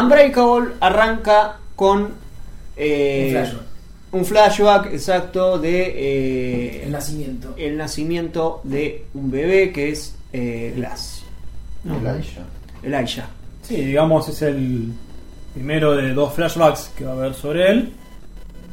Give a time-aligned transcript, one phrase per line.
[0.00, 2.10] Unbreakable arranca con
[2.76, 3.62] eh, Un flashback.
[4.12, 7.54] un flashback exacto de eh, El nacimiento.
[7.56, 11.22] el nacimiento de un bebé que es eh, Glass,
[11.84, 12.44] Elijah.
[12.82, 13.26] Elijah.
[13.62, 14.92] Sí, digamos, es el
[15.54, 17.92] primero de dos flashbacks que va a haber sobre él,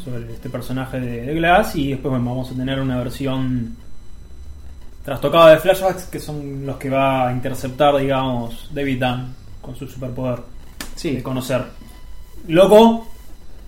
[0.03, 3.76] sobre este personaje de, de Glass, y después bueno, vamos a tener una versión
[5.05, 9.88] trastocada de flashbacks que son los que va a interceptar, digamos, David Dunn con su
[9.88, 10.40] superpoder
[10.96, 11.64] Sí, de conocer.
[12.48, 13.08] Loco,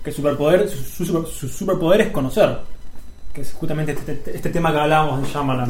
[0.03, 2.57] que superpoder, su, su super- su superpoder es conocer.
[3.33, 5.69] Que es justamente este, este tema que hablábamos de Shyamalan,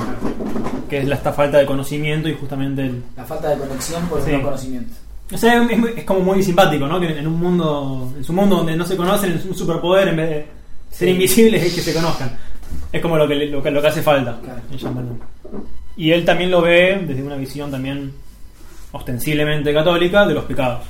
[0.89, 4.21] que es la, esta falta de conocimiento y justamente el, La falta de conexión por
[4.23, 4.31] Sí.
[4.31, 4.93] el no conocimiento.
[5.33, 6.99] o sea, es, es como muy simpático, ¿no?
[6.99, 10.15] Que en un mundo, en su mundo donde no se conocen, es un superpoder en
[10.17, 10.45] vez de
[10.91, 11.13] ser Sí.
[11.13, 12.37] invisibles es que se conozcan.
[12.91, 14.61] Es como lo que, lo que, lo que hace falta Claro.
[14.71, 15.19] en Shyamalan.
[15.97, 18.13] Y él también lo ve desde una visión también
[18.91, 20.83] ostensiblemente católica de los pecados.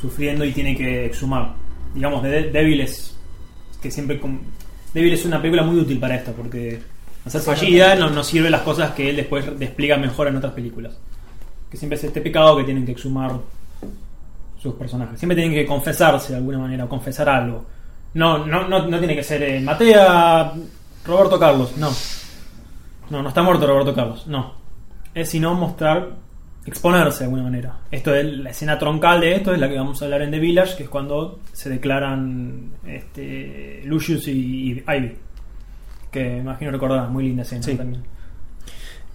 [0.00, 1.54] Sufriendo y tiene que exhumar.
[1.94, 3.16] Digamos, de de- Débil es
[3.80, 4.20] que siempre...
[4.92, 6.80] Débil es una película muy útil para esto, porque
[7.26, 10.96] ser fallida no sirve las cosas que él después despliega mejor en otras películas
[11.70, 13.32] que siempre es este pecado que tienen que exhumar
[14.62, 15.18] sus personajes.
[15.18, 17.64] Siempre tienen que confesarse de alguna manera, o confesar algo.
[18.14, 20.52] No, no, no, no tiene que ser eh, Matea,
[21.04, 21.90] Roberto Carlos, no.
[23.10, 24.54] No, no está muerto Roberto Carlos, no.
[25.12, 26.10] Es sino mostrar,
[26.66, 27.78] exponerse de alguna manera.
[27.90, 30.38] Esto es la escena troncal de esto, es la que vamos a hablar en The
[30.38, 34.32] Village, que es cuando se declaran este, Lucius y,
[34.72, 35.16] y Ivy.
[36.10, 37.74] Que imagino recordar, muy linda escena Sí.
[37.76, 38.02] también.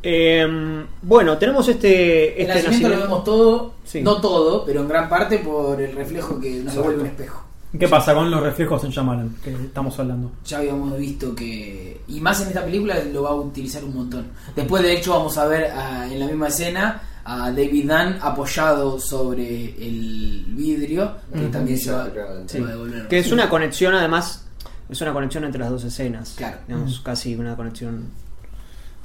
[0.02, 4.02] Eh, bueno, tenemos este, El este nacimiento lo vemos todo, Sí.
[4.02, 7.46] no todo, pero en gran parte por el reflejo que nos devuelve un espejo.
[7.78, 10.32] ¿Qué pasa con los reflejos en Shyamalan que estamos hablando?
[10.46, 12.02] Ya habíamos visto que.
[12.08, 14.26] Y más en esta película lo va a utilizar un montón.
[14.56, 19.00] Después, de hecho, vamos a ver ah, en la misma escena a David Dunn apoyado
[19.00, 22.64] sobre el vidrio, que también se va, Claro, se Sí.
[22.64, 23.08] va a devolver.
[23.08, 24.48] Que es una conexión, además,
[24.90, 26.34] es una conexión entre las dos escenas.
[26.38, 26.58] Claro.
[26.68, 28.08] Digamos, casi una conexión.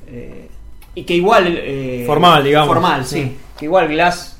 [0.07, 0.49] eh,
[0.95, 1.45] y que igual.
[1.59, 2.69] eh, Formal, digamos.
[2.69, 3.23] Formal, sí.
[3.25, 3.37] Sí.
[3.59, 4.37] Que igual Glass.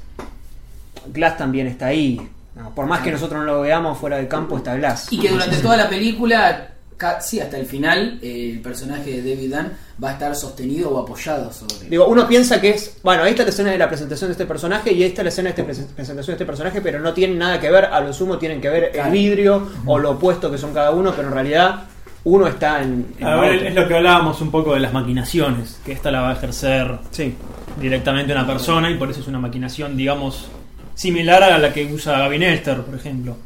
[1.13, 2.27] Glass también está ahí.
[2.55, 5.13] No, por más que nosotros no lo veamos fuera del campo, está Glass.
[5.13, 9.55] Y que durante toda la película, casi hasta el final, eh, el personaje de David
[9.55, 9.73] Dunn
[10.03, 11.89] va a estar sostenido o apoyado sobre.
[11.89, 14.47] Digo, uno piensa que es, bueno, esta es la escena de la presentación de este
[14.47, 17.39] personaje y esta es la escena de la presentación de este personaje, pero no tienen
[17.39, 20.59] nada que ver, a lo sumo tienen que ver el vidrio o lo opuesto que
[20.59, 21.85] son cada uno, pero en realidad
[22.25, 23.15] uno está en...
[23.19, 23.69] en A ver, otra.
[23.69, 26.99] es lo que hablábamos un poco de las maquinaciones, que esta la va a ejercer
[27.11, 27.35] Sí,
[27.81, 30.49] directamente una persona y por eso es una maquinación, digamos,
[30.95, 33.37] similar a la que usa Gavin Esther, por ejemplo,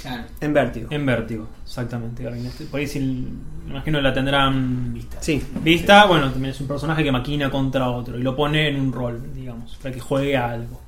[0.00, 0.24] Claro.
[0.40, 0.88] en vértigo.
[0.90, 2.66] en Vértigo, exactamente, Gavin Esther.
[2.68, 5.18] Por ahí si, me imagino la tendrán vista.
[5.20, 8.80] Sí, Vista, bueno, también es un personaje que maquina contra otro y lo pone en
[8.80, 10.80] un rol, digamos, para que juegue a algo,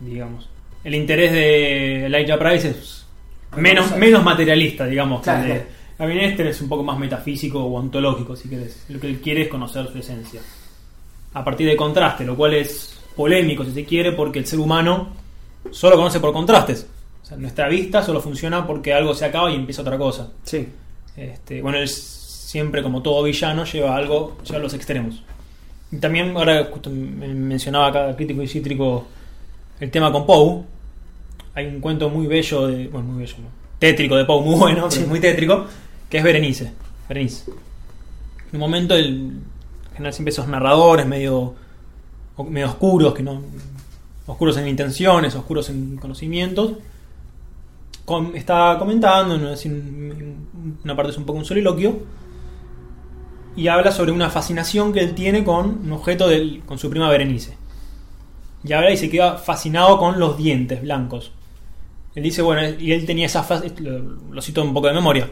[0.00, 0.48] digamos.
[0.84, 3.06] El interés de Elijah Price es
[3.56, 5.76] menos, menos materialista, digamos, que el Claro, de claro.
[5.98, 8.84] Gavin Esther es un poco más metafísico o ontológico, si querés.
[8.88, 10.40] Lo que él quiere es conocer su esencia.
[11.34, 15.08] A partir de contraste, lo cual es polémico, si se quiere, porque el ser humano
[15.70, 16.86] solo conoce por contrastes.
[17.22, 20.30] O sea, nuestra vista solo funciona porque algo se acaba y empieza otra cosa.
[20.44, 20.68] sí.
[21.16, 25.22] Este, bueno, él siempre, como todo villano, lleva algo, lleva a los extremos.
[25.90, 29.06] Y también, ahora justo me- mencionaba acá Crítico y Cítrico
[29.80, 30.62] el tema con Poe.
[31.54, 33.48] Hay un cuento muy bello, de, bueno, muy bello, ¿no?
[33.78, 35.04] tétrico de Poe, muy bueno, Sí.
[35.08, 35.64] muy tétrico,
[36.10, 36.72] que es Berenice.
[37.08, 37.50] Berenice.
[37.50, 39.42] En un momento, el, en
[39.94, 41.54] general siempre esos narradores medio,
[42.44, 43.40] medio oscuros, que no
[44.26, 46.72] oscuros en intenciones, oscuros en conocimientos,
[48.34, 49.50] está comentando, ¿no?
[49.50, 51.98] Un- una parte es un poco un soliloquio,
[53.56, 57.08] y habla sobre una fascinación que él tiene con un objeto del, con su prima
[57.08, 57.56] Berenice.
[58.64, 61.30] Y habla y se queda fascinado con los dientes blancos.
[62.14, 63.46] Él dice, bueno, y él tenía esa
[63.78, 63.98] lo,
[64.30, 65.28] lo cito un poco de memoria,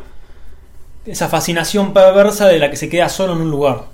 [1.05, 3.85] esa fascinación perversa de la que se queda solo en un lugar.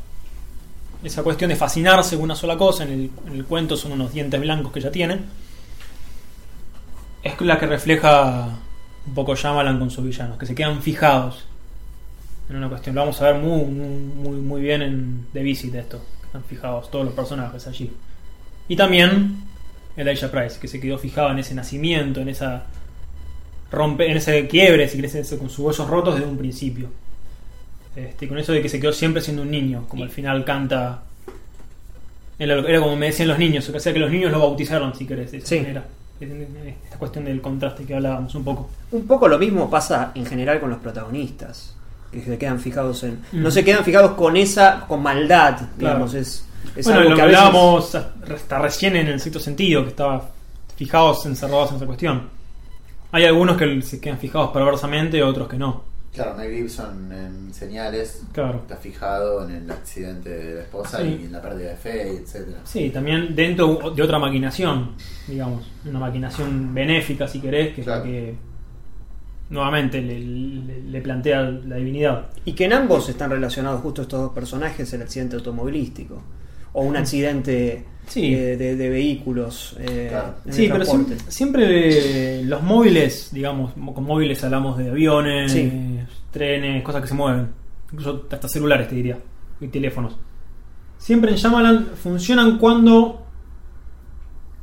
[1.02, 4.12] Esa cuestión de fascinarse con una sola cosa, en el, en el cuento son unos
[4.12, 5.19] dientes blancos que ella tiene,
[7.23, 8.49] es la que refleja
[9.06, 11.47] un poco Shyamalan con sus villanos, que se quedan fijados
[12.49, 12.94] en una cuestión.
[12.94, 17.05] Lo vamos a ver muy, muy, muy bien en The Visit esto, están fijados todos
[17.05, 17.91] los personajes allí.
[18.69, 19.44] Y también
[19.97, 22.64] Elijah Price, que se quedó fijado en ese nacimiento, en esa
[23.70, 26.88] rompe, en ese quiebre, si querés, con sus huesos rotos desde un principio.
[27.96, 31.02] Este, con eso de que se quedó siempre siendo un niño, como al final canta.
[32.38, 35.06] Era, era como me decían los niños, o sea que los niños lo bautizaron, si
[35.06, 35.60] querés, de esa Sí.
[35.60, 35.84] manera.
[36.84, 38.69] Esta cuestión del contraste que hablábamos un poco.
[38.92, 41.75] Un poco lo mismo pasa en general con los protagonistas,
[42.12, 43.20] que se quedan fijados en...
[43.32, 43.52] No Mm.
[43.52, 46.44] se quedan fijados con esa, con maldad, digamos, es...
[46.76, 49.90] es bueno, algo lo que a veces- hablábamos hasta recién en el sexto sentido, que
[49.90, 50.28] estaba
[50.76, 52.22] fijados, encerrados en esa cuestión.
[53.12, 55.82] Hay algunos que se quedan fijados perversamente, otros que no.
[56.12, 58.58] Claro, Mel Gibson en señales Claro.
[58.62, 61.18] está fijado en el accidente de la esposa Sí.
[61.22, 62.58] y en la pérdida de fe, etcétera.
[62.64, 64.96] Sí, también dentro de otra maquinación,
[65.28, 68.34] digamos, una maquinación benéfica, si querés, que es la que
[69.50, 72.26] nuevamente le, le- le plantea la divinidad.
[72.44, 76.22] Y que en ambos están relacionados justo estos dos personajes, el accidente automovilístico.
[76.72, 78.34] O un accidente Sí.
[78.34, 80.34] eh, de, de vehículos eh, Claro.
[80.50, 85.98] Sí, pero siempre, siempre, eh, los móviles, digamos, mo- con móviles hablamos de aviones, Sí.
[86.30, 87.48] trenes, cosas que se mueven,
[87.92, 89.16] incluso hasta celulares te diría,
[89.60, 90.16] y teléfonos.
[90.98, 93.22] Siempre en Shyamalan funcionan cuando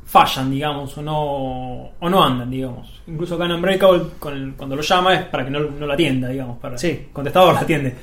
[0.04, 3.02] fallan, digamos, o no, o no andan, digamos.
[3.06, 6.28] Incluso acá en Unbreakable, con- cuando lo llama es para que no, no la atienda,
[6.28, 6.88] digamos, para Sí.
[6.88, 7.94] el contestador la atiende.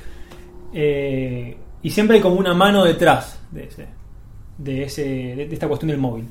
[0.72, 3.86] Eh, y siempre hay como una mano detrás de ese,
[4.58, 6.26] de ese, de, esta cuestión del móvil.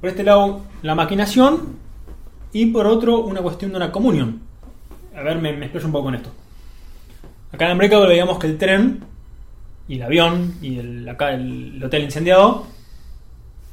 [0.00, 1.76] Por este lado, la maquinación
[2.52, 4.40] y por otro, una cuestión de una comunión.
[5.16, 6.30] A ver, me, me expreso un poco con esto.
[7.52, 9.00] Acá en Unbreakable veíamos que el tren
[9.86, 12.66] y el avión y el, acá el, el hotel incendiado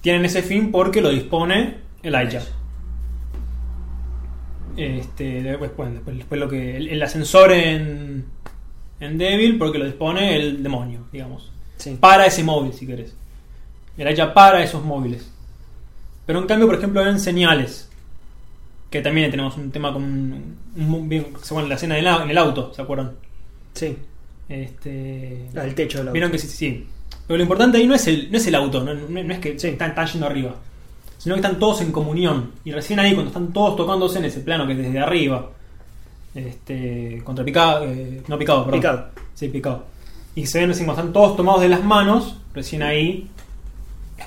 [0.01, 2.43] tienen ese fin porque lo dispone el Elijah.
[4.77, 8.25] Este, después, después, después lo que el, el ascensor en,
[8.99, 11.51] en Devil porque lo dispone el demonio, digamos.
[11.77, 11.97] Sí.
[11.99, 13.15] Para ese móvil, si querés.
[13.97, 15.29] El Elijah para esos móviles.
[16.25, 17.89] Pero en cambio, por ejemplo, en señales.
[18.89, 21.09] Que también tenemos un tema con un, un-
[21.41, 23.11] acuerdan, la escena en el auto, ¿se acuerdan?
[23.73, 23.97] Sí,
[24.49, 26.13] Este, la del techo del auto.
[26.13, 26.87] Vieron que sí, sí.
[27.25, 29.57] Pero lo importante ahí no es el, no es el auto, no, no- es que
[29.57, 29.69] Sí.
[29.69, 30.55] están, están yendo arriba,
[31.17, 32.51] sino que están todos en comunión.
[32.65, 35.49] Y recién ahí, cuando están todos tocándose en ese plano que es desde arriba,
[36.35, 38.79] este, contra picado, eh, no picado, perdón.
[38.79, 39.05] Picado.
[39.35, 39.85] Sí, picado.
[40.35, 43.29] Y se ven recién cuando están todos tomados de las manos, recién ahí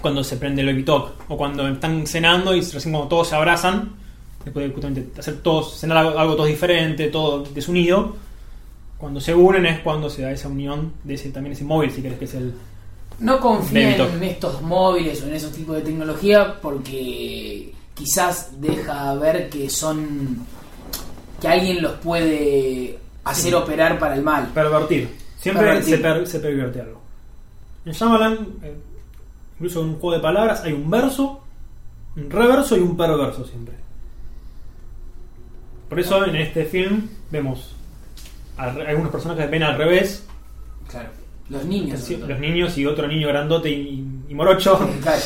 [0.00, 1.12] cuando se prende el baby talk.
[1.28, 3.92] O cuando están cenando y recién cuando todos se abrazan,
[4.44, 8.16] después de justamente hacer todos, cenar algo, algo todos diferente, todo desunido.
[8.98, 12.00] Cuando se unen es cuando se da esa unión de ese también ese móvil, si
[12.02, 12.54] querés que es el.
[13.20, 19.48] No confíen en estos móviles o en esos tipos de tecnología porque quizás deja ver
[19.48, 20.38] que son
[21.40, 23.54] que alguien los puede hacer Sí.
[23.54, 24.48] operar para el mal.
[24.54, 25.08] Pervertir.
[25.38, 25.96] Siempre Pervertir.
[25.96, 27.00] Se, per- se pervierte algo.
[27.84, 28.74] En Shyamalan, eh,
[29.54, 31.42] incluso en un juego de palabras, hay un verso,
[32.16, 33.74] un reverso y un perverso siempre.
[35.88, 37.74] Por eso en este film vemos
[38.58, 40.26] re- algunos personajes ven al revés,
[40.88, 41.08] Claro.
[41.50, 42.08] Los niños.
[42.10, 44.78] los niños y otro niño grandote y, y morocho.
[45.02, 45.20] Claro.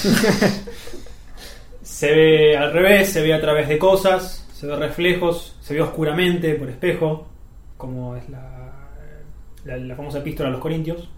[1.82, 5.80] Se ve al revés, se ve a través de cosas, se ve reflejos, se ve
[5.80, 7.26] oscuramente por espejo,
[7.76, 8.72] como es la,
[9.64, 11.08] la, la famosa epístola a los Corintios,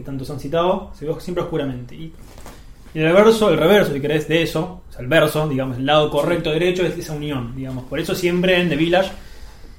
[0.00, 1.94] que tantos han citado, se ve siempre oscuramente.
[1.94, 2.12] Y,
[2.94, 5.86] y el verso, el reverso, si querés, de eso, o sea, el verso, digamos, el
[5.86, 7.84] lado correcto derecho es esa unión, digamos.
[7.84, 9.10] Por eso siempre en The Village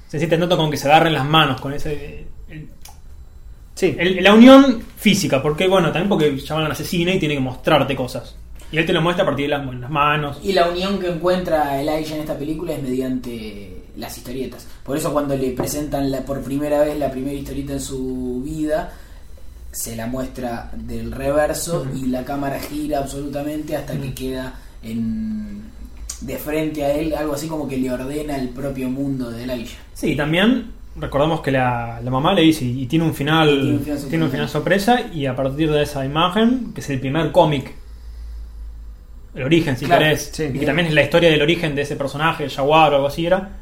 [0.08, 2.26] se siente tanto con que se agarren las manos, con ese...
[2.48, 2.68] el-
[3.74, 7.40] Sí, el- la unión física, porque bueno, también porque llaman al asesino y tiene que
[7.40, 8.36] mostrarte cosas.
[8.70, 10.38] Y él te lo muestra a partir de las, las manos.
[10.42, 14.66] Y la unión que encuentra Elijah en esta película es mediante las historietas.
[14.84, 18.92] Por eso cuando le presentan la, por primera vez la primera historieta en su vida,
[19.72, 25.62] se la muestra del reverso y la cámara gira absolutamente hasta que queda en,
[26.20, 29.78] de frente a él, algo así como que le ordena el propio mundo de Elijah.
[29.94, 33.80] Sí, también recordamos que la, la mamá le dice y tiene un final Tiene un
[33.80, 37.32] final tiene un final sorpresa y a partir de esa imagen, que es el primer
[37.32, 37.74] cómic,
[39.34, 40.44] el origen si Claro, querés, sí.
[40.52, 43.08] y que también es la historia del origen de ese personaje, el jaguar o algo
[43.08, 43.56] así era.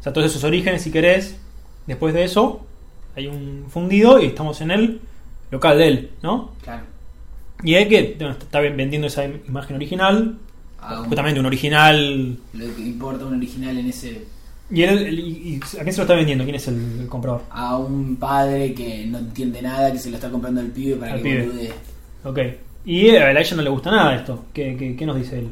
[0.00, 1.36] O sea, todos esos orígenes si querés.
[1.86, 2.64] Después de eso,
[3.16, 5.00] hay un fundido y estamos en el
[5.50, 6.52] local de él, ¿no?
[6.62, 6.82] Claro.
[7.62, 10.38] Y es que bueno, está vendiendo esa im- imagen original,
[10.80, 12.36] A un- justamente un original.
[12.52, 14.24] lo que importa un original en ese
[14.70, 16.44] ¿Y, él, él- y- y a quién se lo está vendiendo?
[16.44, 17.42] ¿Quién es el, el comprador?
[17.50, 21.14] a un padre que no entiende nada, que se lo está comprando al pibe para
[21.14, 21.46] Al que pibe.
[21.46, 21.72] boludee.
[22.24, 22.38] Ok.
[22.84, 24.44] Y a Elijah no le gusta nada esto.
[24.52, 25.48] ¿Qué, qué, qué nos dice él?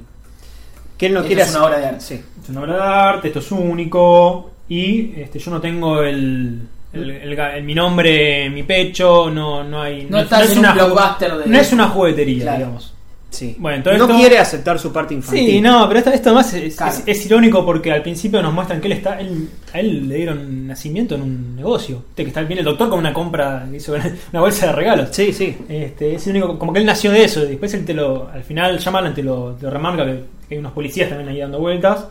[0.99, 2.01] que él no Esto quiere es una hacer- obra de arte.
[2.01, 2.21] Sí.
[2.43, 4.51] Es una obra de arte, esto es único.
[4.69, 6.63] Y este, yo no tengo el,
[6.93, 9.31] el- el el- mi nombre en mi pecho.
[9.31, 10.07] No, no hay.
[10.09, 12.59] No estás en un blockbuster de- No es una juguetería, Claro.
[12.59, 12.93] digamos.
[13.29, 13.55] Sí.
[13.59, 15.47] Bueno, entonces no esto- quiere aceptar su parte infantil.
[15.47, 16.93] Sí, no, pero esto, esto además es, Claro.
[16.93, 19.21] es- es irónico porque al principio nos muestran que él está.
[19.21, 21.97] Él, a él le dieron nacimiento en un negocio.
[22.07, 23.95] Viste que está viene el doctor con una compra, hizo
[24.33, 25.09] una bolsa de regalos.
[25.13, 25.55] Sí, sí.
[25.69, 27.45] Este, es el único, como que él nació de eso.
[27.45, 30.59] Después él te lo, al final Shyamalan te lo, te lo remarca que, que hay
[30.59, 32.07] unos policías también ahí dando vueltas.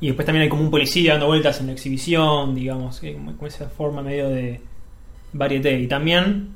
[0.00, 3.46] Y después también hay como un policía dando vueltas en la exhibición, digamos, como, como
[3.46, 4.60] esa forma medio de
[5.32, 5.78] varieté.
[5.78, 6.48] Y también,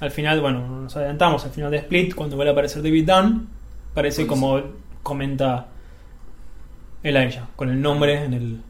[0.00, 3.48] al final, bueno, nos adelantamos al final de Split, cuando vuelve a aparecer David Dunn,
[3.94, 4.60] parece como
[5.04, 5.68] comenta
[7.04, 8.60] él a ella, con el nombre en el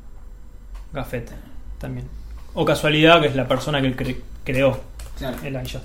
[0.93, 1.33] gafete
[1.79, 2.07] también.
[2.53, 4.81] O casualidad que es la persona que él cre- creó,
[5.17, 5.37] Claro.
[5.45, 5.81] Elijah.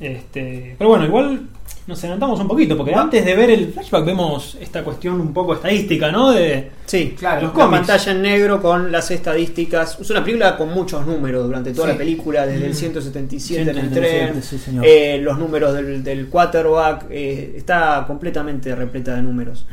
[0.00, 1.48] Este, pero bueno, igual
[1.86, 5.54] nos adelantamos un poquito, porque antes de ver el flashback vemos esta cuestión un poco
[5.54, 6.30] estadística, ¿no?
[6.32, 7.70] De, Sí, Claro, los cómics.
[7.86, 9.98] pantalla en negro con las estadísticas.
[10.00, 11.92] Es una película con muchos números durante toda Sí.
[11.92, 12.68] la película, desde Mm.
[12.70, 14.84] el 177 en el 177, tren, sí, señor.
[14.86, 19.66] eh, los números del, del quarterback, eh, está completamente repleta de números.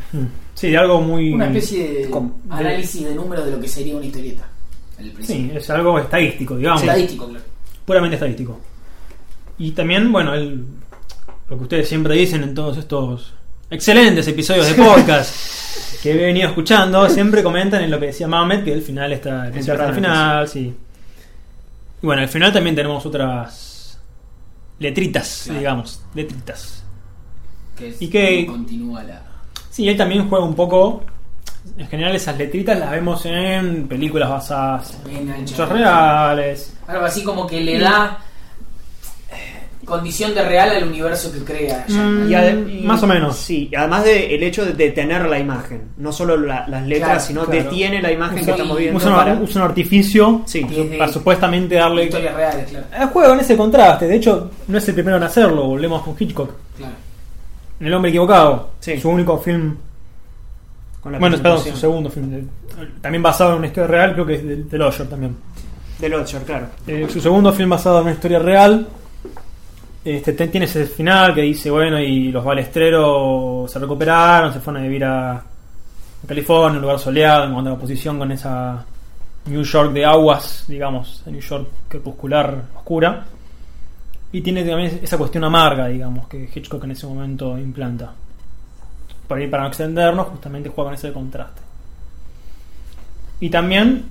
[0.53, 1.31] sí, de algo muy...
[1.33, 4.47] Una especie de Com- análisis de números de lo que sería una historieta.
[5.21, 6.81] Sí, es algo estadístico, digamos.
[6.81, 7.45] Estadístico, claro.
[7.85, 8.59] puramente estadístico.
[9.57, 10.63] Y también, bueno, el,
[11.51, 13.33] lo que ustedes siempre dicen en todos estos
[13.69, 15.35] excelentes episodios de podcast
[16.01, 19.47] que he venido escuchando, siempre comentan en lo que decía Mamet, que el final está
[19.49, 20.73] el el final, sí.
[22.01, 23.99] Y bueno, al final también tenemos otras
[24.79, 25.59] letritas, Claro.
[25.59, 26.83] digamos, letritas.
[27.77, 29.21] Que es Y que- como continúa la.
[29.69, 31.03] Sí, él también juega un poco.
[31.77, 36.73] En general, esas letritas las vemos en películas basadas en hechos reales.
[36.87, 38.17] Algo así como que le da
[39.91, 41.85] condición de real al universo que crea.
[41.87, 43.37] Mm, Y ade- y- más o menos.
[43.37, 47.09] Sí, y además de el hecho de detener la imagen, no solo la- las letras,
[47.09, 47.63] Claro, sino claro.
[47.63, 49.33] detiene la imagen que estamos viendo Usa, para...
[49.33, 50.65] un, usa un artificio Sí.
[50.97, 52.05] Para supuestamente darle.
[52.05, 52.85] Historias reales, claro.
[52.91, 54.07] Eh, juega con ese contraste.
[54.07, 55.65] De hecho, no es el primero en hacerlo.
[55.67, 56.51] Volvemos con Hitchcock.
[56.77, 56.93] claro.
[57.79, 58.69] En El hombre equivocado.
[58.79, 58.99] Sí.
[58.99, 59.75] Su único film.
[61.01, 62.29] con la Bueno, perdón, su segundo film.
[62.29, 62.43] de-
[63.01, 65.35] también basado en una historia real, creo que es de, de Lodger también.
[65.99, 66.67] Del Lodger, claro.
[66.87, 68.87] Eh, su segundo film basado en una historia real.
[70.03, 74.81] Este, te- tiene ese final que dice, bueno, y los balestreros se recuperaron, se fueron
[74.81, 75.43] a vivir a, a
[76.27, 78.83] California, un lugar soleado, en cuanto a la posición con esa
[79.45, 83.25] New York de aguas, digamos, New York crepuscular oscura.
[84.31, 88.13] Y tiene también esa cuestión amarga, digamos, que Hitchcock en ese momento implanta.
[89.27, 91.61] Por ahí, para no extendernos, justamente juega con ese contraste.
[93.39, 94.05] Y también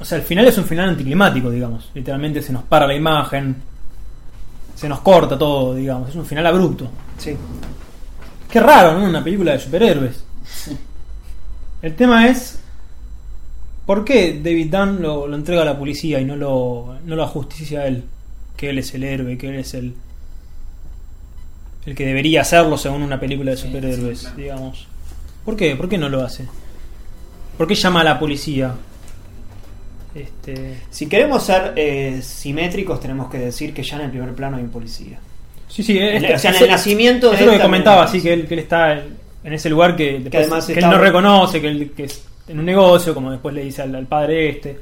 [0.00, 1.90] o sea, el final es un final anticlimático, digamos.
[1.94, 3.56] Literalmente se nos para la imagen,
[4.74, 6.10] se nos corta todo, digamos.
[6.10, 6.88] Es un final abrupto.
[7.18, 7.36] Sí.
[8.50, 9.06] Qué raro, ¿no?
[9.08, 10.24] Una película de superhéroes.
[11.82, 12.60] El tema es.
[13.86, 17.22] ¿Por qué David Dunn lo, lo entrega a la policía y no lo, no lo
[17.22, 18.04] ajusticia a él?
[18.56, 19.94] Que él es el héroe, que él es el.
[21.84, 24.40] El que debería hacerlo según una película de Sí, superhéroes, sí, claro.
[24.40, 24.86] digamos.
[25.44, 25.76] ¿Por qué?
[25.76, 26.48] ¿Por qué no lo hace?
[27.58, 28.74] ¿Por qué llama a la policía?
[30.14, 30.76] Este.
[30.90, 34.62] Si queremos ser eh, simétricos, tenemos que decir que ya en el primer plano hay
[34.62, 35.18] un policía.
[35.68, 38.04] Sí, sí, En- este- o sea, en el nacimiento de Eso es lo que comentaba,
[38.04, 40.98] así que él, que él está en, ese lugar que, después- además que él no
[40.98, 44.50] reconoce, que, él, que es en un negocio, como después le dice al, al padre
[44.50, 44.78] este.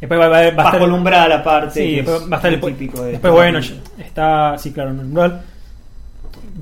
[0.00, 1.80] Después va, va- va a estar el umbral aparte.
[1.80, 3.60] Sí, que después es va a estar el típico de Después, bueno,
[3.98, 5.42] está, sí, claro, en el umbral.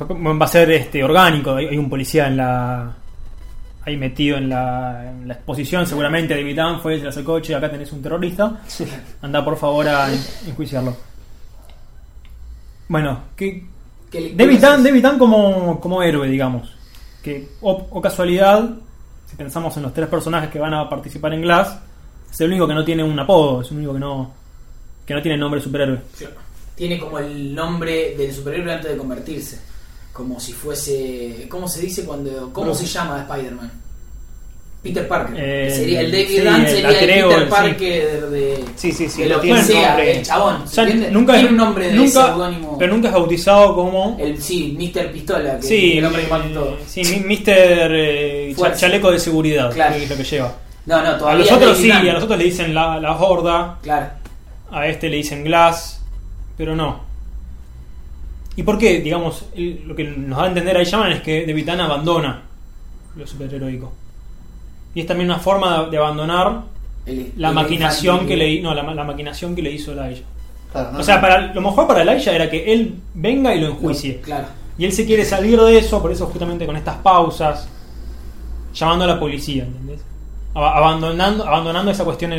[0.00, 2.94] Va a ser este orgánico, hay, hay un policía en la.
[3.90, 7.90] Ahí metido en la, en la exposición, seguramente David Dunn fue, se "Che, acá tenés
[7.92, 8.60] un terrorista.
[9.20, 10.96] Anda por favor a en- enjuiciarlo.
[12.86, 13.64] Bueno, ¿qué,
[14.10, 16.72] ¿Qué lectura David Dunn como, como héroe, digamos.
[17.20, 18.70] Que, o, o casualidad,
[19.26, 21.76] si pensamos en los tres personajes que van a participar en Glass,
[22.30, 24.32] es el único que no tiene un apodo, es el único que no,
[25.04, 25.98] que no tiene nombre de superhéroe.
[26.76, 29.60] Tiene como el nombre del superhéroe antes de convertirse.
[30.12, 31.46] Como si fuese.
[31.48, 32.50] ¿Cómo se dice cuando.?
[32.52, 32.86] ¿Cómo Bruce.
[32.86, 33.72] se llama Spider-Man?
[34.82, 35.36] Peter Parker.
[35.38, 37.50] Eh, sería el David sí, Dunn, el sería el atreo, Peter sí.
[37.50, 38.64] Parker de.
[38.76, 39.22] Sí, sí, sí.
[39.22, 40.16] de lo que sea, nombre.
[40.16, 40.64] el chabón.
[41.12, 42.78] Nunca, Tiene un nombre de nunca, seudónimo.
[42.78, 44.16] pero nunca es bautizado como.
[44.18, 45.12] El, sí, Mr.
[45.12, 46.78] Pistola, que sí, el hombre que todo.
[46.86, 47.42] sí, Mr.
[47.46, 49.96] eh, chaleco de seguridad, Claro.
[49.96, 50.54] que es lo que lleva.
[50.86, 51.44] No, no, A todavía.
[51.44, 54.06] los otros sí, a los otros le dicen la, la horda, Claro.
[54.72, 56.00] a este le dicen Glass,
[56.56, 57.04] pero no.
[58.56, 59.00] ¿Y por qué?
[59.00, 62.42] Digamos, el- lo que nos da a entender ahí llaman es que Dunn abandona
[63.16, 63.92] lo superheroico.
[64.94, 66.62] Y es también una forma de, de abandonar
[67.06, 70.24] El- la el maquinación que le no, la, la maquinación que le hizo Elijah.
[70.72, 71.20] Claro, no, o sea, no.
[71.22, 74.20] para lo mejor para Elijah era que él venga y lo enjuicie.
[74.20, 74.46] Claro.
[74.78, 77.68] Y él se quiere salir de eso, por eso justamente con estas pausas,
[78.74, 80.00] llamando a la policía, ¿entendés?
[80.54, 82.32] Ab- Abandonando, abandonando esa cuestión.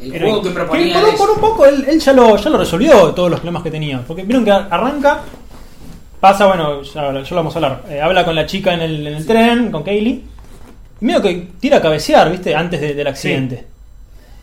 [0.00, 1.00] El- juego que proponía.
[1.00, 3.70] por, un- por poco él, él ya, lo, ya lo resolvió todos los problemas que
[3.70, 4.02] tenía.
[4.06, 5.20] Porque vieron que arranca,
[6.20, 7.84] pasa, bueno, ya, ya lo vamos a hablar.
[7.88, 10.24] eh, habla con la chica en el, en el tren, con Kaylee.
[11.00, 12.54] Y medio que tira a cabecear, ¿viste?
[12.54, 13.66] Antes de- del accidente.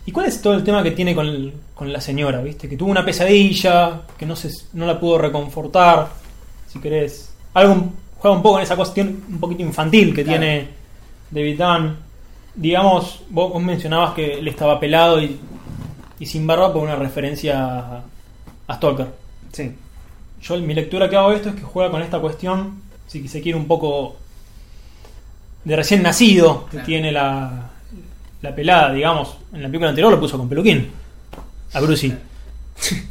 [0.05, 2.67] ¿Y cuál es todo el tema que tiene con, el- con la señora, ¿viste?
[2.69, 6.07] Que tuvo una pesadilla, que no, se, no la pudo reconfortar,
[6.67, 7.31] si querés.
[7.53, 10.39] Algo juega un poco en esa cuestión un poquito infantil que Claro.
[10.39, 10.67] tiene
[11.29, 11.97] David Dunn.
[12.57, 15.39] Digamos, vos, vos mencionabas que él estaba pelado y,
[16.19, 18.03] y sin barba por una referencia a,
[18.67, 19.07] a Stalker.
[19.53, 19.71] Sí.
[20.41, 23.41] Yo mi lectura que hago de esto es que juega con esta cuestión si se
[23.41, 24.17] quiere, un poco
[25.63, 26.85] de recién nacido que Claro.
[26.85, 27.69] tiene la,
[28.41, 29.37] la pelada, digamos.
[29.53, 30.89] En la película anterior lo puso con peluquín.
[31.73, 32.13] A Brucey.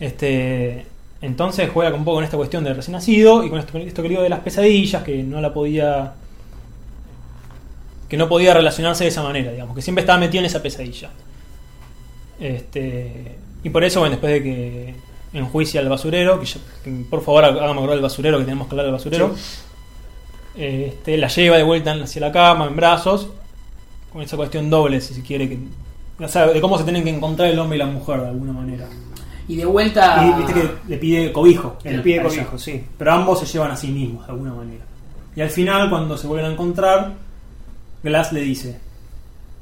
[0.00, 0.86] Este,
[1.20, 4.08] entonces juega un poco con esta cuestión de recién nacido y con esto, esto que
[4.08, 6.12] digo de las pesadillas, que no la podía.
[8.08, 11.10] Que no podía relacionarse de esa manera, digamos, que siempre estaba metido en esa pesadilla.
[12.38, 14.94] Este, y por eso, bueno, después de que
[15.32, 18.72] enjuicia al basurero, que, ya- que por favor hágame acordar del basurero, que tenemos que
[18.72, 19.34] hablar del basurero,
[20.56, 23.28] este, la lleva de vuelta hacia la cama, en brazos,
[24.12, 25.58] con esa cuestión doble, si se quiere, que,
[26.22, 28.52] o sea, de cómo se tienen que encontrar el hombre y la mujer de alguna
[28.52, 28.86] manera.
[29.48, 30.26] Y de vuelta.
[30.26, 31.76] Y viste que le pide cobijo.
[31.84, 32.42] El con ella.
[32.42, 32.84] hijo, sí.
[32.98, 34.84] Pero ambos se llevan a sí mismos de alguna manera.
[35.36, 37.12] Y al final, cuando se vuelven a encontrar,
[38.06, 38.76] Glass le dice: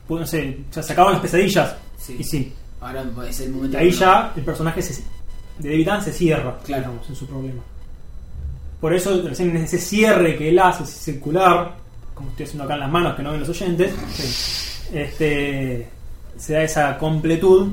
[0.07, 1.75] pues, no sé, ya se acaban las pesadillas.
[1.99, 2.17] Sí.
[2.19, 2.53] Y sí.
[2.81, 3.79] Ahora es el momento.
[3.79, 5.03] Y ahí ya el personaje se-
[5.59, 6.83] de David Dunn se cierra, Claro.
[6.83, 7.63] digamos, en su problema.
[8.81, 11.75] Por eso, recién en ese cierre que él hace circular,
[12.15, 13.95] como estoy haciendo acá en las manos que no ven los oyentes,
[14.93, 15.89] este,
[16.37, 17.69] se da esa completud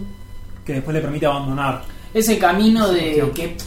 [0.66, 1.82] que después le permite abandonar.
[2.14, 3.32] Ese camino de Cuestión.
[3.32, 3.58] que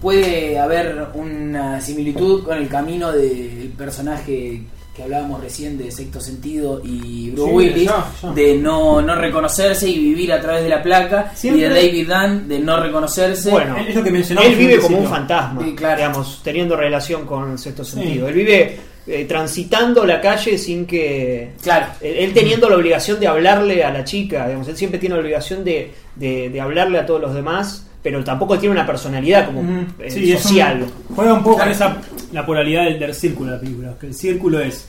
[0.00, 4.62] puede haber una similitud con el camino del personaje
[4.96, 8.30] que hablábamos recién de Sexto Sentido y Bruce Sí, Willis, ya, ya.
[8.32, 12.08] de no, no reconocerse y vivir a través de la placa, Siempre- y de David
[12.10, 13.50] Dunn de no reconocerse.
[13.50, 15.96] Bueno, Es lo que mencionamos él vive como un fantasma, Sí, claro.
[15.96, 17.92] digamos, teniendo relación con el sexto Sí.
[17.92, 18.26] sentido.
[18.28, 18.76] Él vive
[19.08, 21.52] eh, transitando la calle sin que...
[21.62, 25.14] claro, Él, él teniendo la obligación de hablarle a la chica, digamos, él siempre tiene
[25.14, 29.46] la obligación de, de- de hablarle a todos los demás, pero tampoco tiene una personalidad
[29.46, 29.60] como
[30.00, 30.86] eh, Sí, es un- social.
[31.14, 31.70] juega un poco Claro.
[31.70, 31.96] con esa
[32.32, 33.94] la polaridad del, del círculo de la película.
[34.00, 34.88] Que el círculo es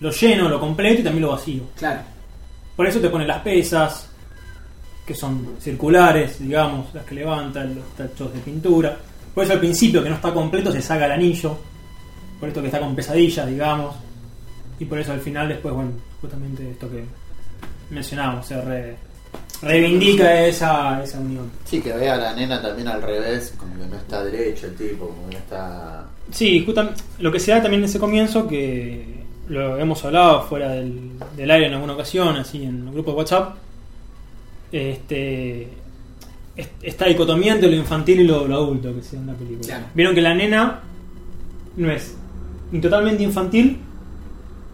[0.00, 1.62] lo lleno, lo completo y también lo vacío.
[1.76, 2.00] claro.
[2.76, 4.08] Por eso te ponen las pesas,
[5.06, 8.96] que son circulares, digamos, las que levantan, los tachos de pintura.
[9.32, 11.56] Por eso al principio, que no está completo, se saca el anillo.
[12.40, 13.94] Por esto que está con pesadillas, digamos.
[14.80, 17.04] Y por eso al final, después, bueno, justamente esto que
[17.90, 18.96] mencionábamos, se re-
[19.62, 21.48] reivindica esa, esa unión.
[21.64, 24.74] Sí, que ve a la nena también al revés, como que no está derecho el
[24.74, 26.04] tipo, como que no está.
[26.30, 30.70] Sí, justamente lo que se da también en ese comienzo, que lo hemos hablado fuera
[30.72, 33.56] del, del aire en alguna ocasión, así en el grupo de WhatsApp,
[34.72, 35.62] este,
[36.56, 39.34] es- esta dicotomía entre lo infantil y lo, lo adulto que se da en la
[39.34, 39.66] película.
[39.66, 39.84] Claro.
[39.94, 40.80] Vieron que la nena
[41.76, 42.16] no es
[42.72, 43.78] ni totalmente infantil,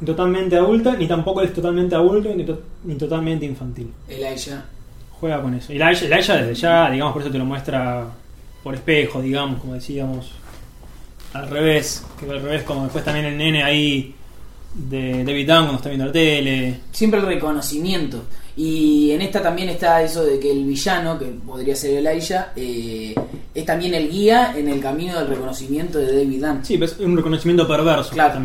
[0.00, 3.90] ni totalmente adulta, ni tampoco es totalmente adulto, ni, to- ni totalmente infantil.
[4.08, 4.64] Elijah.
[5.20, 5.72] Juega con eso.
[5.72, 8.06] Y la ella, la ella desde ya, digamos, por eso te lo muestra
[8.62, 10.32] por espejo, digamos, como decíamos.
[11.32, 14.14] Al revés, que al revés, como después también el nene ahí
[14.74, 16.80] de David Dunn cuando está viendo la tele.
[16.92, 18.22] siempre el reconocimiento.
[18.56, 23.14] Y en esta también está eso de que el villano, que podría ser Elijah, eh,
[23.54, 26.64] es también el guía en el camino del reconocimiento de David Dunn.
[26.64, 28.40] Sí, pero es un reconocimiento perverso, Claro.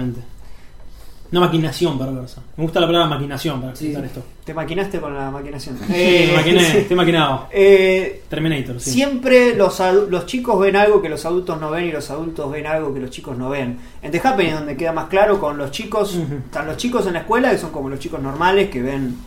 [1.35, 2.41] Una maquinación perversa.
[2.55, 3.87] Me gusta la palabra maquinación para Sí.
[3.87, 4.23] explicar esto.
[4.45, 5.77] Te maquinaste con la maquinación.
[5.85, 6.77] Sí, me maquiné, sí.
[6.77, 7.47] estoy maquinado.
[7.51, 8.91] Eh, Terminator, sí.
[8.91, 9.77] Siempre los,
[10.09, 13.01] los chicos ven algo que los adultos no ven y los adultos ven algo que
[13.01, 13.77] los chicos no ven.
[14.01, 17.13] En The Happening es donde queda más claro con los chicos, están los chicos en
[17.13, 19.17] la escuela que son como los chicos normales que ven,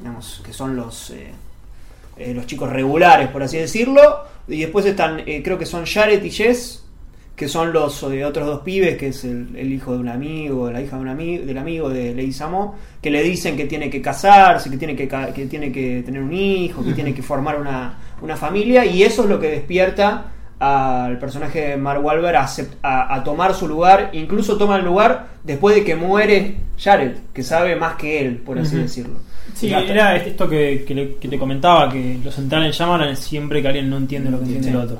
[0.00, 1.30] digamos, que son los eh,
[2.16, 4.02] eh, los chicos regulares, por así decirlo.
[4.48, 6.82] Y después están, eh, creo que son Jared y Jess,
[7.40, 10.70] que son los eh, otros dos pibes, que es el, el hijo de un amigo,
[10.70, 13.88] la hija de un amigo, del amigo de Lady Samo, que le dicen que tiene
[13.88, 17.22] que casarse, que tiene que, ca- que tiene que tener un hijo, que tiene que
[17.22, 20.26] formar una, una familia, y eso es lo que despierta
[20.58, 24.84] al personaje de Mark Wahlberg a, acep- a- a tomar su lugar, incluso toma el
[24.84, 29.14] lugar después de que muere Jared, que sabe más que él, por así decirlo.
[29.54, 33.18] Sí, era esto que, que le- que te comentaba, que lo central en Shyamalan es
[33.20, 34.74] siempre que alguien no entiende lo que entiende Sí.
[34.74, 34.98] el otro.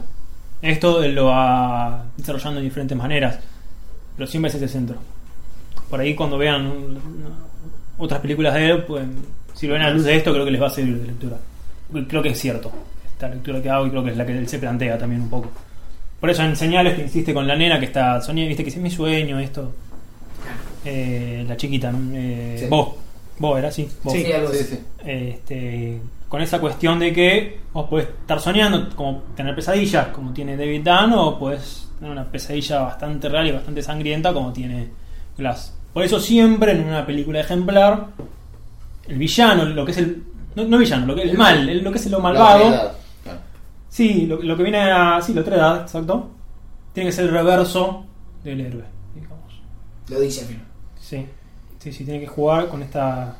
[0.63, 3.39] Esto lo va desarrollando de diferentes maneras,
[4.17, 4.97] pero siempre es ese centro.
[5.89, 6.99] Por ahí cuando vean
[7.99, 9.05] otras películas de él, pues,
[9.55, 11.07] si lo ven a la luz de esto, creo que les va a servir de
[11.07, 11.37] lectura.
[12.09, 12.71] Creo que es cierto,
[13.13, 15.31] esta lectura que hago y creo que es la que él se plantea también un
[15.31, 15.51] poco.
[16.21, 18.77] Por eso en señales que insiste con la nena que está soñando, viste que es
[18.77, 19.73] mi sueño, esto.
[20.85, 22.17] Eh, la chiquita, ¿no?
[22.17, 22.67] Eh, Sí.
[22.69, 22.91] vos,
[23.39, 23.89] vos era así.
[24.03, 24.13] Vos.
[24.13, 24.65] Sí, algo Sí, así.
[24.77, 24.81] sí.
[25.05, 30.57] Este, con esa cuestión de que vos podés estar soñando, como tener pesadillas, como tiene
[30.57, 34.89] David Dunn, o podés tener una pesadilla bastante real y bastante sangrienta, como tiene
[35.37, 35.77] Glass.
[35.93, 38.07] Por eso siempre en una película ejemplar,
[39.09, 40.23] el villano, lo que es el...
[40.55, 42.93] No, no villano, lo que es el mal, el- lo que es lo malvado.
[43.89, 45.21] Sí, lo, lo que viene a...
[45.21, 46.31] Sí, la otra edad, exacto.
[46.93, 48.05] Tiene que ser el reverso
[48.45, 48.85] del héroe,
[49.17, 49.61] digamos.
[50.09, 50.65] Lo dice al final.
[51.01, 51.27] Sí,
[51.81, 53.37] sí, sí, tiene que jugar con esta...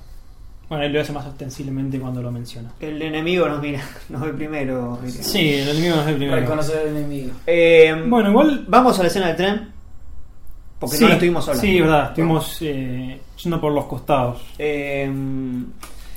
[0.71, 2.71] Bueno, él lo hace más ostensiblemente cuando lo menciona.
[2.81, 4.99] El enemigo nos mira, nos ve primero.
[5.03, 5.19] Ricky.
[5.23, 6.41] Sí, el enemigo no es el primero.
[6.41, 7.33] Reconocer al enemigo.
[7.47, 9.69] Eh, Bueno, igual Vamos a la escena del tren.
[10.79, 11.61] Porque Sí, no lo estuvimos hablando.
[11.69, 14.43] Sí, verdad, estuvimos eh, yendo por los costados.
[14.59, 15.13] Eh,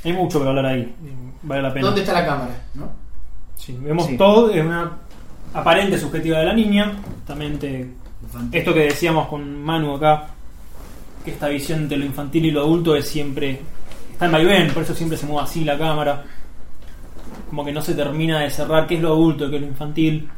[0.05, 0.93] Hay mucho que hablar ahí,
[1.41, 1.85] vale la pena.
[1.87, 2.61] ¿Dónde está la cámara?
[2.75, 2.89] ¿No?
[3.55, 4.17] Sí, vemos Sí.
[4.17, 4.91] todo, es una
[5.53, 7.89] aparente subjetiva de la niña, justamente
[8.51, 10.27] esto que decíamos con Manu acá,
[11.25, 13.59] que esta visión entre lo infantil y lo adulto es siempre,
[14.13, 16.23] está en vaivén, por eso siempre se mueve así la cámara,
[17.49, 20.29] como que no se termina de cerrar qué es lo adulto, qué es lo infantil.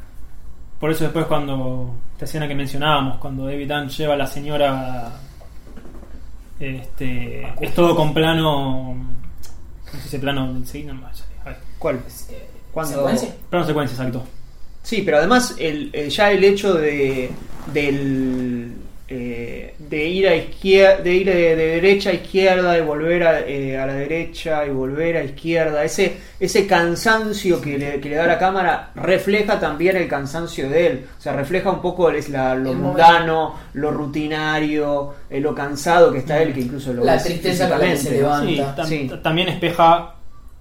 [0.79, 5.11] Por eso después cuando, esta escena que mencionábamos, cuando David Dunn lleva a la señora,
[6.59, 8.93] este, es todo con plano,
[9.93, 10.99] no sé si plano del sí, no
[11.79, 12.01] ¿Cuál?
[12.29, 12.95] Eh, ¿Cuándo?
[12.97, 13.35] ¿Secuencia?
[13.49, 14.23] plano secuencia, exacto.
[14.83, 17.31] Sí, pero además el, el- ya el hecho de
[17.73, 18.73] del
[19.07, 23.39] eh, de ir a izquierda, de ir de, de derecha a izquierda y volver a,
[23.41, 28.15] eh, a la derecha y volver a izquierda, ese ese cansancio que le, que le
[28.15, 32.29] da la cámara refleja también el cansancio de él, o sea, refleja un poco es
[32.29, 37.03] la- lo El mundano, lo rutinario, eh, lo cansado que está él, que incluso lo
[37.03, 38.47] La tristeza que se levanta.
[38.47, 39.07] Sí, tam- Sí.
[39.09, 40.15] t- también espeja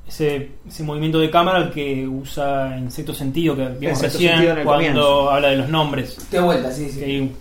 [0.07, 5.31] ese, ese movimiento de cámara que usa en sexto sentido, que vimos recién cuando comienzo.
[5.31, 6.31] habla de los nombres.
[6.31, 7.33] De vuelta, sí, Que sí.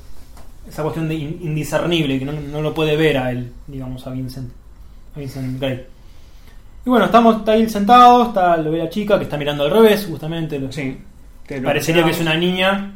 [0.67, 4.12] Esa cuestión de in- indiscernible, que no, no lo puede ver a él, digamos, a
[4.12, 4.52] Vincent,
[5.15, 5.86] a Vincent Gray.
[6.86, 9.71] Y bueno, estamos está ahí sentado, está, lo ve la chica que está mirando al
[9.71, 10.60] revés, justamente.
[10.60, 10.97] lo- Sí.
[11.47, 12.95] que lo Parecería que es una niña.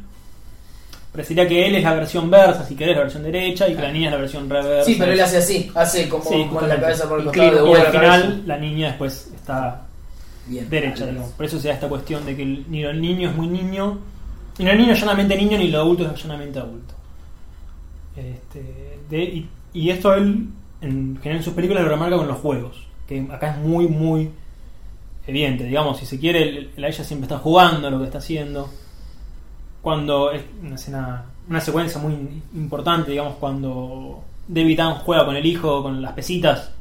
[1.11, 3.91] Parecería que él es la versión versa, si querés, la versión derecha, y que la
[3.91, 4.85] niña es la versión reversa.
[4.85, 7.71] Sí, pero él hace así, hace como Sí, con la cabeza por el costado de
[7.71, 9.81] Y al la final la niña después está
[10.45, 10.69] Bien.
[10.69, 11.31] derecha, digamos.
[11.31, 13.97] Por eso se da esta cuestión de que el- ni el niño es muy niño,
[14.59, 16.93] ni el niño es llanamente niño, ni lo adulto es llanamente adulto.
[18.17, 20.49] Este, de- y, y esto él,
[20.81, 24.31] en general en sus películas, lo remarca con los juegos, que acá es muy, muy
[25.27, 25.65] evidente.
[25.65, 28.69] Digamos, si se quiere, el- el- ella siempre está jugando a lo que está haciendo.
[29.81, 32.13] Cuando es una escena, una secuencia muy
[32.55, 36.71] importante, digamos, cuando David Dunn juega con el hijo, con las pesitas.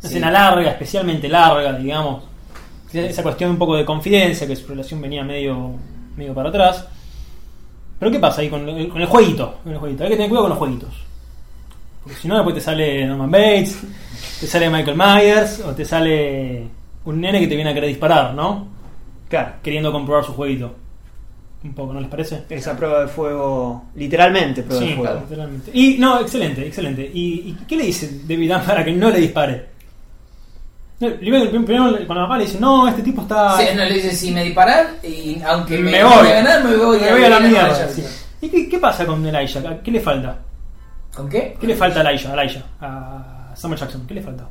[0.00, 0.06] Sí.
[0.08, 2.24] escena larga, especialmente larga, digamos.
[2.92, 5.72] Esa cuestión un poco de confidencia, que su relación venía medio,
[6.16, 6.88] medio para atrás.
[8.00, 9.58] Pero ¿qué pasa ahí con el, con el jueguito?
[9.62, 10.02] Con el jueguito?
[10.02, 10.88] Hay que tener cuidado con los jueguitos.
[12.02, 13.78] Porque si no, después te sale Norman Bates,
[14.40, 16.66] te sale Michael Myers, o te sale
[17.04, 18.66] un nene que te viene a querer disparar, ¿no?
[19.28, 19.52] Claro.
[19.62, 20.74] Queriendo comprobar su jueguito.
[21.62, 22.44] Un poco, ¿no les parece?
[22.48, 25.10] Esa prueba de fuego, literalmente prueba de Sí, fuego.
[25.12, 25.70] claro, literalmente.
[25.74, 27.10] Y no, excelente, excelente.
[27.12, 29.66] ¿Y, y qué le dice David Dunn para que no le dispare?
[31.00, 33.56] Primero, primero con la mamá le dice, no, este tipo está...
[33.56, 36.76] Sí, no le dice si me disparan y aunque me, me voy, a ganar, me
[36.76, 37.88] voy, me voy a la mierda.
[37.88, 38.04] sí.
[38.42, 39.80] ¿Y qué, qué pasa con Elijah?
[39.82, 40.38] ¿Qué le falta?
[41.14, 41.56] ¿Con qué?
[41.58, 42.32] ¿Qué le falta a Elijah?
[42.34, 44.46] A Elijah, a Samuel Jackson, ¿qué le falta?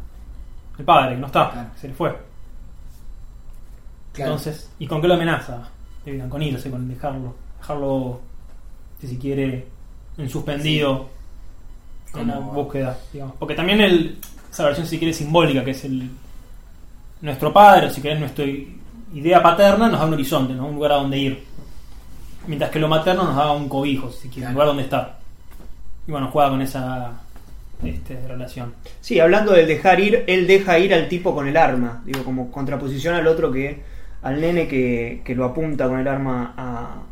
[0.79, 1.69] El padre, que no está, Claro.
[1.79, 2.09] se le fue.
[4.13, 4.31] Claro.
[4.31, 5.69] Entonces, ¿y con qué lo amenaza?
[6.05, 6.29] Dunn?
[6.29, 8.21] Con irse, con dejarlo, dejarlo,
[8.99, 9.67] si se quiere,
[10.17, 11.09] en suspendido,
[12.11, 13.35] con la Como- búsqueda, digamos.
[13.37, 14.17] Porque también el,
[14.51, 16.09] esa versión, si quiere, simbólica, que es el
[17.21, 18.45] nuestro padre, o si querés, nuestra
[19.13, 20.67] idea paterna, nos da un horizonte, ¿no?
[20.67, 21.43] un lugar a donde ir.
[22.47, 25.19] Mientras que lo materno nos da un cobijo, si quiere, un lugar donde estar.
[26.07, 27.11] Y bueno, juega con esa
[27.83, 28.73] este, relación.
[29.01, 32.51] Sí, hablando del dejar ir, él deja ir al tipo con el arma, digo, como
[32.51, 33.81] contraposición al otro que,
[34.21, 37.03] al nene que, que lo apunta con el arma a,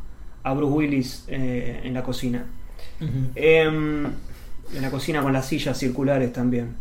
[0.50, 2.46] a Bruce Willis eh, en la cocina.
[3.36, 6.76] Em, en la cocina con las sillas circulares también.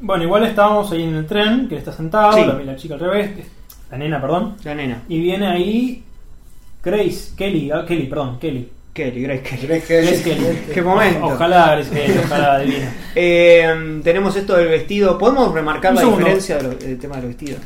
[0.00, 2.44] Bueno, igual estábamos ahí en el tren, que él está sentado, Sí.
[2.44, 3.30] la, la chica al revés,
[3.90, 6.02] la nena, perdón, La nena, y viene ahí
[6.82, 8.68] Grace, Kelly, ah, Kelly, perdón, Kelly.
[8.92, 9.66] Kelly, Grace Kelly.
[9.66, 10.58] Grace Kelly.
[10.72, 11.26] Qué momento.
[11.26, 12.92] Ojalá Grace Kelly, ojalá adivina.
[13.16, 15.18] Em, tenemos esto del vestido.
[15.18, 16.18] ¿Podemos remarcar Un la segundo.
[16.20, 17.58] diferencia del, del tema del vestido?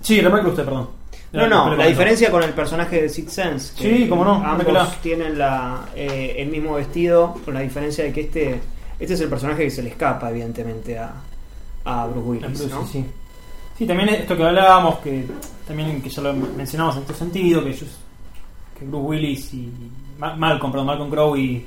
[0.00, 0.90] Sí, remarque usted, perdón.
[1.32, 3.74] No, no, la diferencia con el personaje de Sixth Sense.
[3.76, 8.12] que Sí, cómo no, Ambos tienen la, eh, el mismo vestido, con la diferencia de
[8.12, 8.60] que este,
[9.00, 11.12] este es el personaje que se le escapa, evidentemente, a,
[11.86, 12.58] a Bruce Willis.
[12.58, 12.86] Bruce, ¿no?
[12.86, 13.04] sí.
[13.78, 15.24] Sí, también esto que hablábamos, que
[15.66, 17.98] también que ya lo mencionamos en este sentido, que ellos,
[18.78, 19.72] que Bruce Willis y
[20.18, 21.64] Ma- Malcolm, perdón, Malcolm Crowe y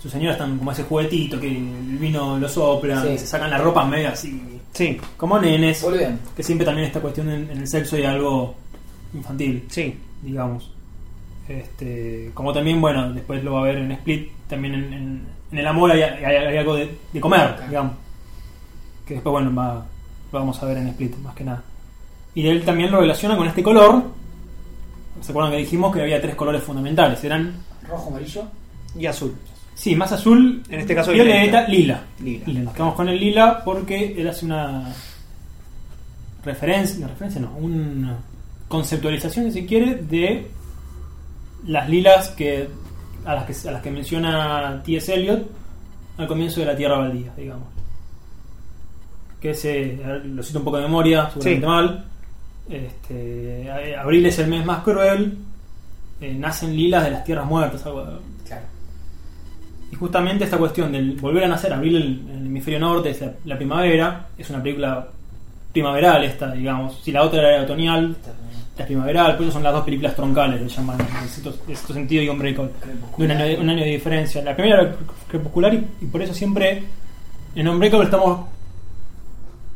[0.00, 3.18] su señora están como ese juguetito que el vino lo soplan, Sí.
[3.18, 4.40] se sacan la ropa medio así,
[4.72, 6.20] Sí, como nenes, Muy bien.
[6.36, 8.54] que siempre también esta cuestión en, en el sexo y algo
[9.14, 9.94] infantil, sí.
[10.22, 10.70] digamos.
[11.48, 15.58] Este, como también, bueno, después lo va a ver en Split, también en, en- en
[15.58, 17.92] el amor hay, hay- hay algo de, de comer, digamos.
[19.10, 19.84] Que después, bueno, va,
[20.32, 21.64] lo vamos a ver en Split, más que nada.
[22.32, 24.04] Y él también lo relaciona con este color.
[25.20, 27.24] ¿Se acuerdan que dijimos que había tres colores fundamentales?
[27.24, 27.56] Eran,
[27.88, 28.44] Rojo, amarillo.
[28.96, 29.34] Y azul.
[29.74, 31.68] sí, más azul, En este caso, violeta, violeta.
[31.68, 32.02] lila.
[32.22, 32.60] Lila.
[32.60, 34.94] Nos quedamos con el lila porque él hace una
[36.44, 38.16] referencia, una referencia no, una
[38.68, 40.46] conceptualización, si quiere, de
[41.66, 42.68] las lilas que
[43.24, 45.12] a las que, a las que menciona T.S.
[45.12, 45.50] Eliot
[46.16, 47.79] al comienzo de la Tierra Baldía, digamos.
[49.40, 51.66] Que se, lo cito un poco de memoria, seguramente Sí.
[51.66, 52.04] mal.
[52.68, 55.38] Este, eh, abril es el mes más cruel.
[56.22, 58.04] eh, nacen lilas de las tierras muertas, algo,
[58.46, 58.62] Claro.
[59.90, 63.32] y justamente esta cuestión del volver a nacer, abril en el hemisferio norte es la,
[63.46, 65.08] la primavera, es una película
[65.72, 67.00] primaveral esta, digamos.
[67.02, 68.14] Si la otra era otoñal,
[68.76, 71.94] la primaveral, por eso son las dos películas troncales, le llaman en cierto, en cierto
[71.94, 72.70] sentido y Unbreakable.
[73.16, 74.42] De un año, un año de diferencia.
[74.42, 76.82] La primera era crepuscular y, y por eso siempre
[77.54, 78.40] en Unbreakable estamos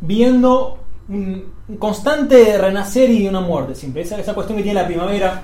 [0.07, 4.03] viendo un, constante renacer y una muerte siempre.
[4.03, 5.43] Esa, esa cuestión que tiene la primavera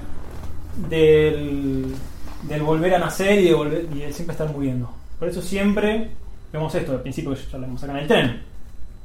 [0.89, 1.95] del,
[2.43, 4.91] del volver a nacer y de, siempre estar muriendo.
[5.19, 6.11] Por eso siempre
[6.53, 8.43] vemos esto, al principio que ya lo vemos acá en el tren.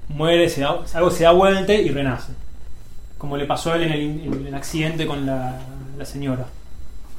[0.09, 2.33] Muere, se da, algo se da vuelta y renace.
[3.17, 4.01] Como le pasó a él en el,
[4.33, 5.59] en el accidente con la,
[5.97, 6.45] la señora.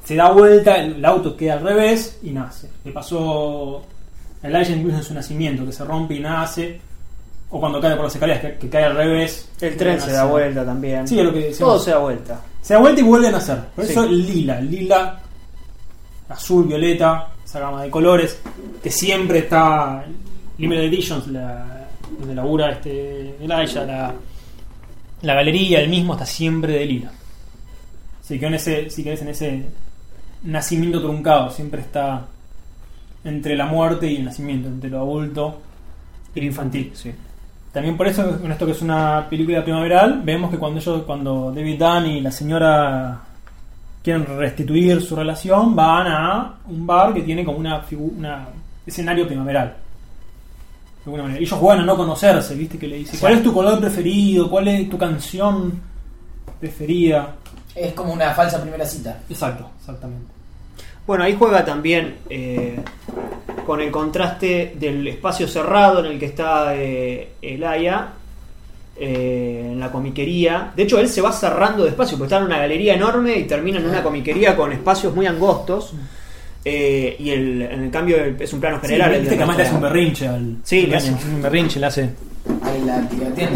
[0.04, 2.70] Se da vuelta, el, el auto queda al revés y nace.
[2.84, 3.82] Le pasó
[4.42, 6.80] a Elijah incluso en su nacimiento, que se rompe y nace.
[7.56, 9.48] O cuando cae por las escaleras, que, que cae al revés.
[9.60, 11.08] El tren se da vuelta también.
[11.08, 11.74] Sí, es lo que decíamos.
[11.74, 12.40] Todo se da vuelta.
[12.60, 13.58] Se da vuelta y vuelve a nacer.
[13.74, 13.92] Por Sí.
[13.92, 15.20] eso el lila, el lila,
[16.28, 18.40] azul, violeta, esa gama de colores,
[18.82, 20.04] que siempre está.
[20.58, 21.86] Limited Editions, la,
[22.18, 24.14] donde labura este Elijah, la,
[25.22, 27.10] la galería, el mismo, está siempre de lila.
[28.22, 29.66] Si que en ese, si querés, en ese
[30.42, 32.26] nacimiento truncado, siempre está
[33.24, 35.60] entre la muerte y el nacimiento, entre lo adulto
[36.34, 36.90] y lo infantil.
[36.94, 37.12] Sí.
[37.76, 41.52] También por eso, en esto que es una película primaveral, vemos que cuando ellos, cuando
[41.54, 43.20] David Dunn y la señora
[44.02, 47.84] quieren restituir su relación, van a un bar que tiene como una,
[48.16, 48.48] una
[48.86, 49.66] escenario primaveral.
[49.66, 51.38] De alguna manera.
[51.38, 52.78] Ellos juegan a no conocerse, ¿viste?
[52.78, 54.48] Que le dice, ¿cuál es tu color preferido?
[54.48, 55.78] ¿Cuál es tu canción
[56.58, 57.34] preferida?
[57.74, 59.18] Es como una falsa primera cita.
[59.28, 60.35] Exacto, exactamente.
[61.06, 62.78] Bueno, ahí juega también eh,
[63.66, 68.08] con el contraste del espacio cerrado en el que está eh, Elaya,
[68.98, 70.72] eh, en la comiquería.
[70.74, 73.78] De hecho, él se va cerrando despacio, porque está en una galería enorme y termina
[73.78, 75.92] en una comiquería con espacios muy angostos.
[76.64, 79.10] Eh, y el, en el cambio es un plano general.
[79.12, 80.56] Sí, el de que además le hace un berrinche al.
[80.64, 82.10] Sí, le hace- un berrinche, le hace.
[82.84, 83.08] La.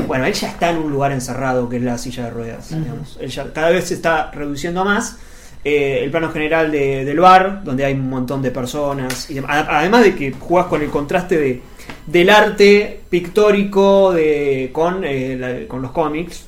[0.06, 2.68] Bueno, él ya está en un lugar encerrado que es la silla de ruedas.
[2.68, 3.18] digamos.
[3.20, 5.16] Él ya cada vez se está reduciendo más.
[5.62, 9.28] Eh, el plano general de- del bar, donde hay un montón de personas.
[9.30, 11.60] y además de que juegas con el contraste de,
[12.06, 16.46] del arte pictórico de, con, eh, la- con los cómics.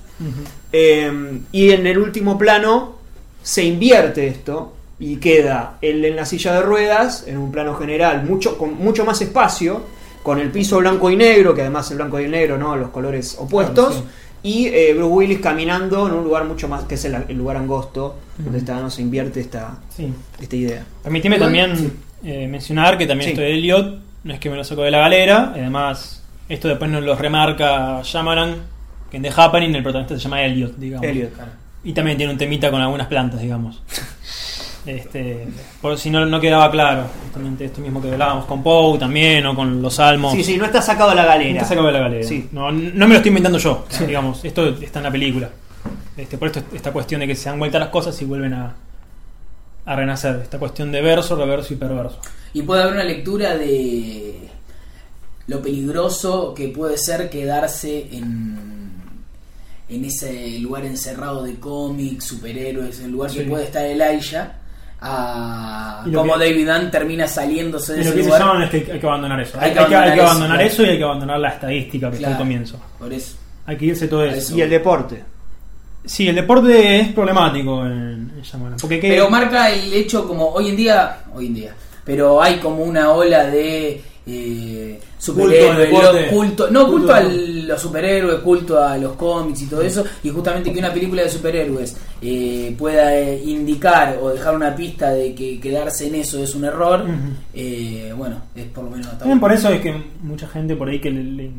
[0.73, 2.97] Eh, y en el último plano
[3.43, 8.25] se invierte esto y queda él en la silla de ruedas, en un plano general,
[8.25, 9.83] mucho, con mucho más espacio,
[10.23, 12.77] con el piso blanco y negro, que además el blanco y el negro, ¿no?
[12.77, 13.97] Los colores opuestos.
[13.97, 14.07] Claro,
[14.45, 17.57] Y eh, Bruce Willis caminando en un lugar mucho más, que es el, el lugar
[17.57, 20.13] angosto, donde está, no se invierte esta, Sí.
[20.41, 20.85] esta idea.
[21.03, 21.93] Permitime también sí.
[22.25, 23.33] eh, mencionar que también Sí.
[23.33, 26.91] esto de Elliot no es que me lo saco de la galera, además esto después
[26.91, 28.57] nos lo remarca Shyamalan,
[29.11, 31.07] que en The Happening el protagonista se llama Elliot, digamos.
[31.07, 31.31] Elliot.
[31.85, 33.81] Y también tiene un temita con algunas plantas, digamos.
[34.85, 35.47] Este,
[35.81, 39.55] por si no, no quedaba claro, justamente esto mismo que hablábamos con Poe también, o
[39.55, 40.33] con los salmos.
[40.33, 41.51] Sí, sí, no está sacado a la galera.
[41.51, 42.27] No está sacado de la galera.
[42.27, 42.49] Sí.
[42.51, 44.45] No, no me lo estoy inventando yo, digamos.
[44.45, 45.51] Esto está en la película.
[46.17, 48.75] Este, por esto esta cuestión de que se dan vuelta las cosas y vuelven a,
[49.87, 50.41] a renacer.
[50.43, 52.19] Esta cuestión de verso, reverso y perverso.
[52.53, 54.49] Y puede haber una lectura de
[55.47, 58.57] lo peligroso que puede ser quedarse en,
[59.89, 63.49] en ese lugar encerrado de cómics, superhéroes, el lugar que Sí.
[63.49, 64.59] puede estar Elijah,
[65.03, 68.41] a como que- David Dunn termina saliéndose de Y lo ese que se lugar.
[68.43, 69.59] llaman es que hay que abandonar eso.
[69.61, 71.41] Hay Hay, que hay que, hay abandonar que eso, abandonar eso y hay que abandonar
[71.41, 72.35] la estadística que está Claro.
[72.35, 72.81] al comienzo.
[72.99, 73.37] Por eso.
[73.67, 74.37] Hay que irse todo eso.
[74.39, 74.57] eso.
[74.57, 75.25] Y el deporte.
[76.05, 80.49] Sí, el deporte es problemático en, en Shyamalan, Porque que, Pero marca el hecho como
[80.49, 86.13] hoy en día, hoy en día, pero hay como una ola de eh, superhéroes, Culto
[86.31, 90.73] culto, no culto, al- los superhéroes, culto a los cómics y todo eso, y justamente
[90.73, 95.59] que una película de superhéroes eh, pueda eh, indicar o dejar una pista de que
[95.61, 97.05] quedarse en eso es un error,
[97.55, 100.89] eh, bueno, es por lo menos hasta También por eso es que mucha gente por
[100.89, 101.51] ahí que, le- le-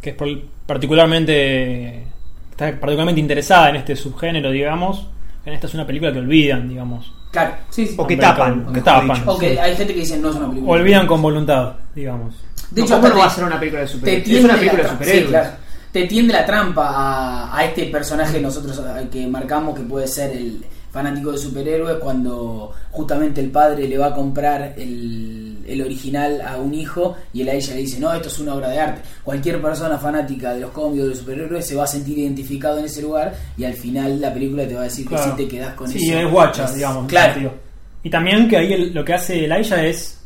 [0.00, 0.28] que es por-
[0.66, 2.02] particularmente
[2.50, 5.06] está particularmente interesada en este subgénero, digamos,
[5.44, 7.12] en esta es una película que olvidan, digamos.
[7.32, 7.94] Claro, sí, sí.
[7.96, 9.22] O que tapan, O que tapan.
[9.26, 10.72] Ok, hay gente que dice no es una película.
[10.72, 12.34] Olvidan con voluntad, digamos.
[12.74, 14.18] De No, hecho, ¿cómo no va a te- ser una película de superhéroes?
[14.22, 15.22] Es tiende una la película de superhéroes.
[15.24, 15.50] sí, claro.
[15.92, 18.80] Te tiende la trampa a, a este personaje nosotros
[19.10, 24.06] que marcamos que puede ser el fanático de superhéroes cuando justamente el padre le va
[24.06, 28.12] a comprar el, el original a un hijo y él a ella le dice no
[28.12, 31.18] esto es una obra de arte cualquier persona fanática de los cómics o de los
[31.18, 34.74] superhéroes se va a sentir identificado en ese lugar y al final la película te
[34.74, 37.06] va a decir que si te quedas con sí, eso es guacha, es- digamos.
[37.06, 37.54] claro.
[38.02, 40.21] Y también que ahí el- lo que hace Elijah es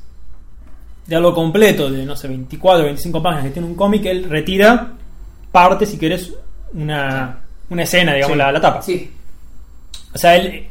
[1.06, 4.92] de algo completo, de no sé, 24 25 páginas que tiene un cómic, él retira
[5.52, 6.32] parte, si querés,
[6.74, 7.40] una,
[7.70, 8.38] una escena, digamos, Sí.
[8.38, 8.82] la, la tapa.
[8.82, 9.10] Sí,
[10.14, 10.66] O sea, él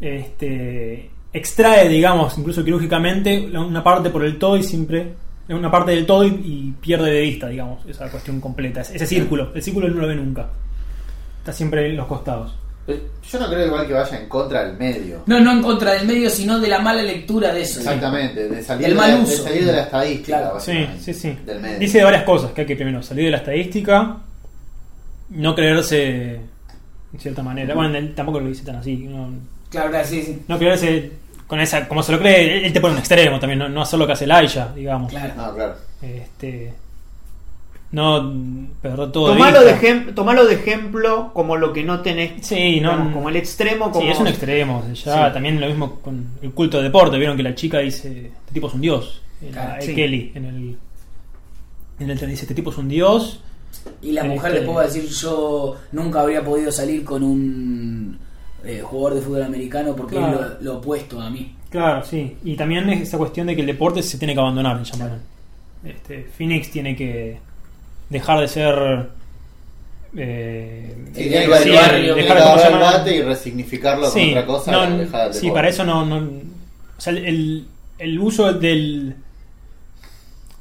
[0.00, 5.14] este, extrae, digamos, incluso quirúrgicamente, una parte por el todo y siempre.
[5.48, 8.80] Una parte del todo y, y pierde de vista, digamos, esa cuestión completa.
[8.80, 9.50] Ese, ese círculo.
[9.54, 10.48] El círculo él no lo ve nunca.
[11.40, 12.54] Está siempre en los costados.
[12.86, 12.98] Pero
[13.30, 15.22] Yo no creo igual que vaya en contra del medio.
[15.26, 17.78] no, no en contra del medio, sino de la mala lectura de eso.
[17.78, 19.42] Exactamente, de salir, Del de, mal la, de uso.
[19.44, 20.38] salir de la estadística.
[20.40, 20.60] Claro.
[20.60, 21.38] Sí, sí, sí.
[21.46, 21.78] Del medio.
[21.78, 24.16] Dice de varias cosas, que hay que primero salir de la estadística,
[25.30, 26.34] no creerse
[27.12, 27.74] en cierta manera.
[27.74, 28.96] Bueno, él tampoco lo dice tan así.
[28.96, 29.28] No,
[29.70, 30.42] Claro, claro, sí, sí.
[30.48, 31.12] no creerse
[31.46, 33.82] con esa, como se lo cree, él- él te pone un extremo también, no, no
[33.82, 35.10] hacer lo que hace Laia, digamos.
[35.10, 35.32] Claro.
[35.36, 35.74] No, claro.
[36.02, 36.72] Este,
[37.92, 38.32] no
[38.80, 39.32] perder todo.
[39.32, 42.44] Tomalo de, ejem- tomalo de ejemplo como lo que no tenés.
[42.46, 43.90] Sí, no- digamos, como el extremo.
[43.90, 44.04] Como...
[44.04, 44.82] Sí, es un extremo.
[44.94, 45.32] Ya Sí.
[45.34, 47.18] también lo mismo con el culto de deporte.
[47.18, 49.22] Vieron que la chica dice: Este tipo es un dios.
[49.52, 49.94] Claro, sí.
[49.94, 50.76] Kelly en el.
[52.00, 53.40] En el dice: Este tipo es un dios.
[54.00, 58.18] Y la mujer Este- le puedo decir, yo nunca habría podido salir con un
[58.64, 60.40] eh, jugador de fútbol americano porque Claro.
[60.40, 61.54] es lo, lo opuesto a mí.
[61.70, 62.36] Claro, sí.
[62.44, 65.20] Y también es esa cuestión de que el deporte se tiene que abandonar en Shyamalan.
[65.84, 67.38] Este, Phoenix tiene que
[68.12, 69.08] dejar de ser.
[70.16, 74.12] Eh, Sí, Sí, el barrio, dejar de- ¿cómo se agarrar el bate y resignificarlo con
[74.12, 74.72] Sí, otra cosa.
[74.72, 77.66] no, el sí, para eso no, no- o sea, el,
[77.98, 79.14] el uso del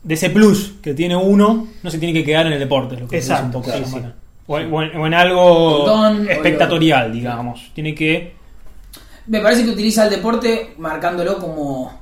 [0.04, 3.02] de ese plus que tiene uno no se tiene que quedar en el deporte, es
[3.02, 4.12] lo que dice Exacto, un poco sí, Shyamalan.
[4.12, 4.18] sí.
[4.48, 7.72] O, en- o en, algo don, espectatorial, digamos.
[7.74, 8.34] Tiene que
[9.28, 12.01] Me parece que utiliza el deporte marcándolo como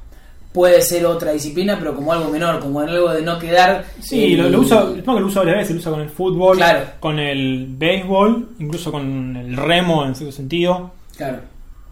[0.54, 3.86] puede ser otra disciplina, pero como algo menor, como en algo de no quedar.
[4.02, 6.10] Sí, el- lo, lo usa, supongo que lo usa varias veces, lo usa con el
[6.10, 6.80] fútbol, Claro.
[7.00, 11.40] con el béisbol, incluso con el remo en cierto sentido, Claro.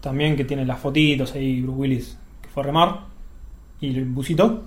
[0.00, 3.00] también que tiene las fotitos ahí, Bruce Willis, que fue a remar,
[3.80, 4.62] y el busito.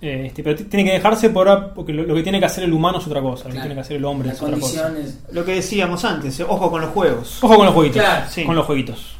[0.00, 2.64] Eh, Este, pero tiene que dejarse por a- porque lo, lo que tiene que hacer
[2.64, 4.58] el humano es otra cosa, lo que tiene que hacer el hombre Las es otra
[4.58, 4.82] cosa.
[4.82, 5.20] condiciones.
[5.32, 7.38] Lo que decíamos antes, eh, ojo con los juegos.
[7.42, 8.44] Ojo con los jueguitos, Claro, sí.
[8.44, 9.16] con los jueguitos.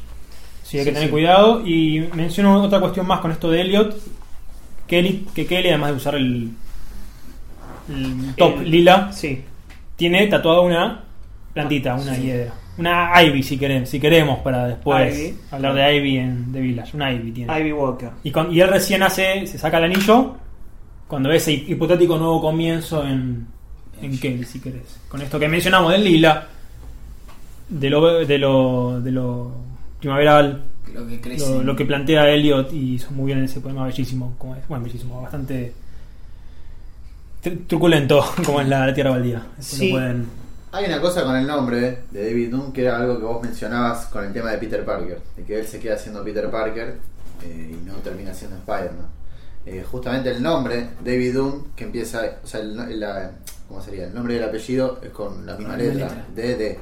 [0.73, 1.11] Sí, hay que Sí, tener sí.
[1.11, 1.61] cuidado.
[1.67, 3.95] Y menciono otra cuestión más con esto de Elliot.
[4.87, 6.49] Kelly, que Kelly, además de usar el,
[7.89, 9.39] el top El- lila, Sí.
[9.95, 11.03] tiene tatuada una
[11.53, 12.21] plantita, una Sí.
[12.23, 12.53] hiedra.
[12.79, 15.37] Una Ivy, si queremos, si queremos para después Ivy.
[15.51, 16.95] hablar de Ivy en The Village.
[16.97, 17.59] Una Ivy tiene.
[17.59, 18.09] Ivy Walker.
[18.23, 20.35] Y, con- y él recién hace, se saca el anillo
[21.07, 23.45] cuando ve ese hipotético nuevo comienzo en,
[24.01, 24.99] en Kelly, si querés.
[25.07, 26.47] Con esto que mencionamos del lila,
[27.69, 29.51] de lo, de lo, de lo
[30.03, 30.63] primaveral,
[30.93, 31.49] Lo que crece.
[31.49, 34.67] lo, lo que plantea Elliot y hizo muy bien en ese poema bellísimo, como es,
[34.67, 35.73] bueno, bellísimo, bastante
[37.43, 39.45] tr- truculento, como es la, la Tierra Baldía.
[39.59, 39.91] Sí.
[39.91, 40.27] pueden-
[40.71, 44.05] Hay una cosa con el nombre de David Dunn que era algo que vos mencionabas
[44.07, 46.97] con el tema de Peter Parker, de que él se queda siendo Peter Parker
[47.43, 49.07] eh, y no termina siendo Spider-Man.
[49.65, 53.31] Eh, justamente el nombre, David Dunn, que empieza, o sea, el, la-
[53.67, 54.05] ¿cómo sería?
[54.07, 56.77] El nombre y el apellido es con la misma La misma letra, DD.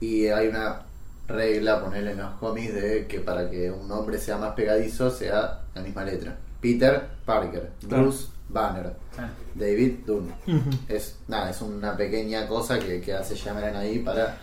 [0.00, 0.80] Y hay una
[1.28, 5.60] regla, ponerle en los cómics, de que para que un nombre sea más pegadizo sea
[5.74, 6.36] la misma letra.
[6.60, 8.02] Peter Parker, Claro.
[8.04, 9.30] Bruce Banner, Claro.
[9.54, 10.32] David Dunn
[10.88, 14.36] es nada, es una pequeña cosa que, que hace Shyamalan ahí para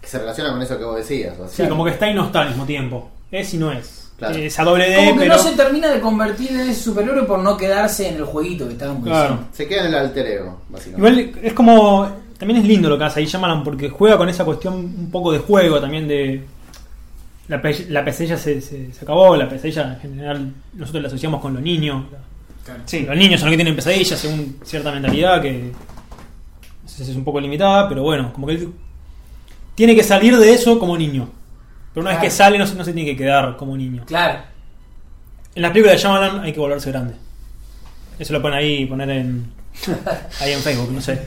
[0.00, 1.38] que se relaciona con eso que vos decías.
[1.38, 3.10] o Sí, como que está y no está al mismo tiempo.
[3.30, 4.12] Es y no es.
[4.16, 4.36] Claro.
[4.36, 5.36] Esa doble D, Como que pero.
[5.36, 8.74] no se termina de convertir en ese superhéroe por no quedarse en el jueguito que
[8.74, 9.22] estábamos Claro.
[9.30, 9.48] diciendo.
[9.52, 11.20] se queda en el alter ego, básicamente.
[11.22, 12.23] Igual es como.
[12.44, 15.32] También es lindo lo que hace ahí Shyamalan porque juega con esa cuestión un poco
[15.32, 16.44] de juego también de.
[17.48, 21.40] La, pe- la pesadilla se, se- se acabó, la pesadilla en general nosotros la asociamos
[21.40, 22.04] con los niños.
[22.86, 23.00] Sí.
[23.00, 25.72] Los niños son los que tienen pesadillas según cierta mentalidad que
[26.82, 28.68] no sé si es un poco limitada, pero bueno, como que él
[29.74, 31.28] tiene que salir de eso como niño.
[31.92, 34.04] Pero una vez que sale no, se- no se tiene que quedar como niño.
[34.06, 34.40] Claro.
[35.54, 37.14] En las películas de Shyamalan hay que volverse grande.
[38.18, 39.46] Eso lo ponen ahí, poner en
[40.40, 41.26] ahí en Facebook, no sé.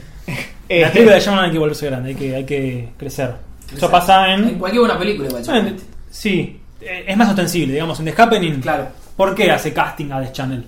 [0.68, 3.34] Eh, las películas de Shyamalan hay que volverse grande, hay que, hay que crecer.
[3.74, 4.48] Eso pasa en...
[4.48, 5.66] En cualquier buena película, igual.
[5.66, 5.76] en-
[6.10, 8.60] sí, eh, es más ostensible, digamos, en The Happening.
[8.60, 8.88] Claro.
[9.16, 10.64] ¿Por qué hace casting a The Channel?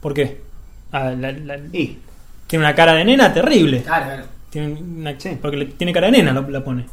[0.00, 0.40] ¿Por qué?
[0.92, 1.98] Ah, la- la- y
[2.46, 3.82] tiene una cara de nena terrible.
[3.82, 4.24] Claro, claro.
[4.50, 5.36] Tiene una- Sí.
[5.40, 6.86] Porque le- tiene cara de nena, lo- la pone.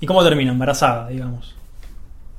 [0.00, 0.50] ¿Y cómo termina?
[0.52, 1.54] Embarazada, digamos.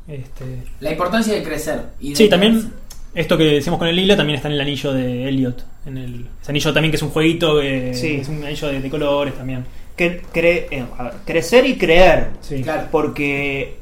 [0.08, 1.82] Este, La importancia de crecer.
[2.00, 2.72] Y de Sí, también
[3.16, 5.66] esto que decimos con el lila también está en el anillo de Elliot.
[5.86, 8.18] En el, ese anillo también que es un jueguito, que Sí.
[8.22, 9.66] es un anillo de, de colores también.
[9.96, 12.30] que cre- eh, a ver, crecer y creer.
[12.42, 12.62] Sí.
[12.64, 12.88] Claro.
[12.92, 13.76] Porque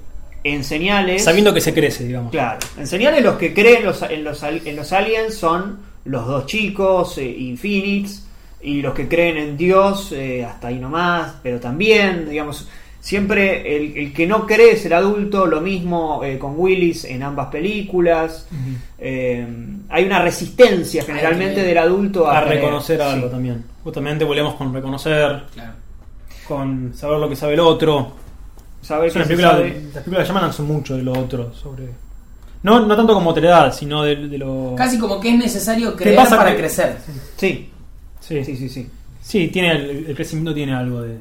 [0.43, 1.23] en señales.
[1.23, 2.31] Sabiendo que se crece, digamos.
[2.31, 6.45] Claro, en señales los que creen los- en, los, en los aliens son los dos
[6.47, 8.27] chicos eh, y Phoenix.
[8.63, 12.67] Y los que creen en Dios, eh, hasta ahí nomás, pero también, digamos,
[13.01, 17.23] siempre el, el que no cree es el adulto, lo mismo eh, con Willis en
[17.23, 18.47] ambas películas.
[18.97, 19.45] Eh,
[19.89, 22.61] hay una resistencia generalmente del adulto a, a creer.
[22.61, 23.31] reconocer algo Sí.
[23.33, 23.63] también.
[23.83, 25.73] Justamente volvemos con reconocer, Claro.
[26.47, 28.13] con saber lo que sabe el otro.
[28.81, 31.53] Saber Es que se película, sabe- las películas de Llaman son mucho de lo otro.
[31.53, 31.85] sobre
[32.63, 34.75] No, no tanto como otredad, sino de, de lo.
[34.77, 36.97] Casi como que es necesario ¿Qué creer pasa para que- crecer.
[37.37, 37.67] Sí,
[38.19, 38.87] Sí, sí, sí, sí.
[39.19, 41.17] Sí, tiene el, el crecimiento tiene algo de,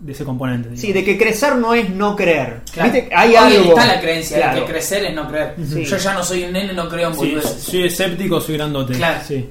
[0.00, 0.76] de ese componente.
[0.76, 2.62] Sí, de que crecer no es no creer.
[2.72, 2.90] Claro.
[2.90, 3.10] ¿Viste?
[3.14, 3.68] Hay Hoy algo.
[3.70, 4.60] está la creencia Claro.
[4.60, 5.54] de que crecer es no creer.
[5.68, 5.84] Sí.
[5.84, 7.62] Yo ya no soy un nene, no creo en Sí, boludeces.
[7.62, 8.94] soy escéptico, soy grandote.
[8.94, 9.20] Claro.
[9.26, 9.48] Sí.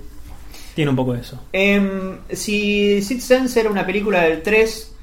[0.76, 1.40] Tiene un poco de eso.
[1.54, 4.96] Em, si Sixth Sense era una película del 3,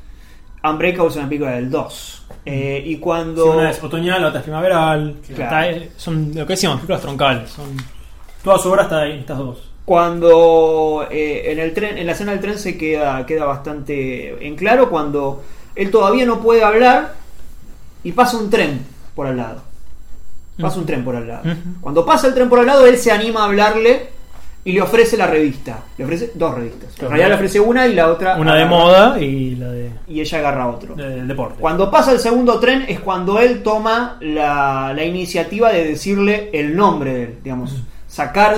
[0.64, 2.22] Unbreakable es una película del 2.
[2.44, 3.52] Eh, y Sí, cuando.
[3.56, 5.16] una es otoñal, otra es primaveral.
[5.26, 5.42] Claro.
[5.44, 7.50] Está- eh, son lo que decíamos, películas troncales.
[7.50, 7.76] Son,
[8.42, 9.70] toda su obra está ahí estas dos.
[9.86, 14.56] Cuando eh, en el tren, en la escena del tren se queda, queda bastante en
[14.56, 15.42] claro cuando
[15.74, 17.14] él todavía no puede hablar
[18.04, 18.80] y pasa un tren
[19.14, 19.62] por al lado.
[20.60, 21.42] Pasa un tren por al lado.
[21.80, 24.08] Cuando pasa el tren por al lado, él se anima a hablarle
[24.64, 25.84] y le ofrece la revista.
[25.96, 26.88] Le ofrece dos revistas.
[26.90, 27.08] En Claro.
[27.10, 28.36] realidad le ofrece una y la otra.
[28.38, 30.94] Una de moda y la de, Y ella agarra otro.
[30.96, 31.60] de- del deporte.
[31.60, 36.74] Cuando pasa el segundo tren es cuando él toma la, la iniciativa de decirle el
[36.74, 38.56] nombre de él, digamos, sacar,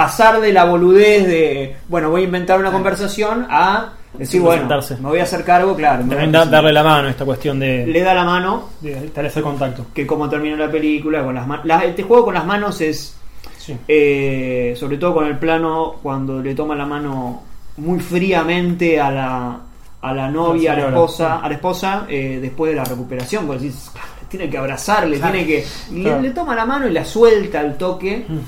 [0.00, 4.66] pasar de la boludez de, bueno, voy a inventar una conversación a decir, bueno,
[5.00, 6.04] me voy a hacer cargo, claro.
[6.08, 9.42] También da- darle la mano a esta cuestión de, Le da la mano, de establecer
[9.42, 9.84] contacto.
[9.92, 11.66] que como termina la película, con las manos.
[11.84, 13.14] Este juego con las manos es,
[13.58, 13.76] Sí.
[13.88, 17.42] eh, sobre todo con el plano, cuando le toma la mano
[17.76, 19.60] muy fríamente a la,
[20.00, 23.64] a la novia, a la esposa, a la esposa eh, después de la recuperación, porque
[23.64, 25.32] decís, "Ah, tiene que abrazarle, Claro.
[25.34, 25.64] tiene que.
[26.02, 26.22] Claro.
[26.22, 28.24] le, le toma la mano y la suelta al toque.
[28.26, 28.40] Ujú.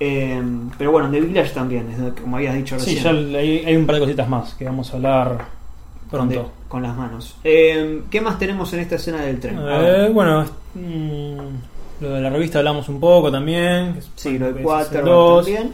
[0.00, 0.42] Eh,
[0.78, 1.86] pero bueno, en The Village también,
[2.20, 3.32] como habías dicho Sí, recién.
[3.32, 5.44] ya hay, hay un par de cositas más que vamos a hablar
[6.10, 6.34] pronto.
[6.42, 7.36] de- con las manos.
[7.44, 9.56] Eh, ¿Qué más tenemos en esta escena del tren?
[9.60, 10.44] Eh, bueno,
[10.74, 14.00] mm, lo de la revista hablamos un poco también.
[14.16, 14.90] sí, lo de dos.
[14.90, 15.72] también.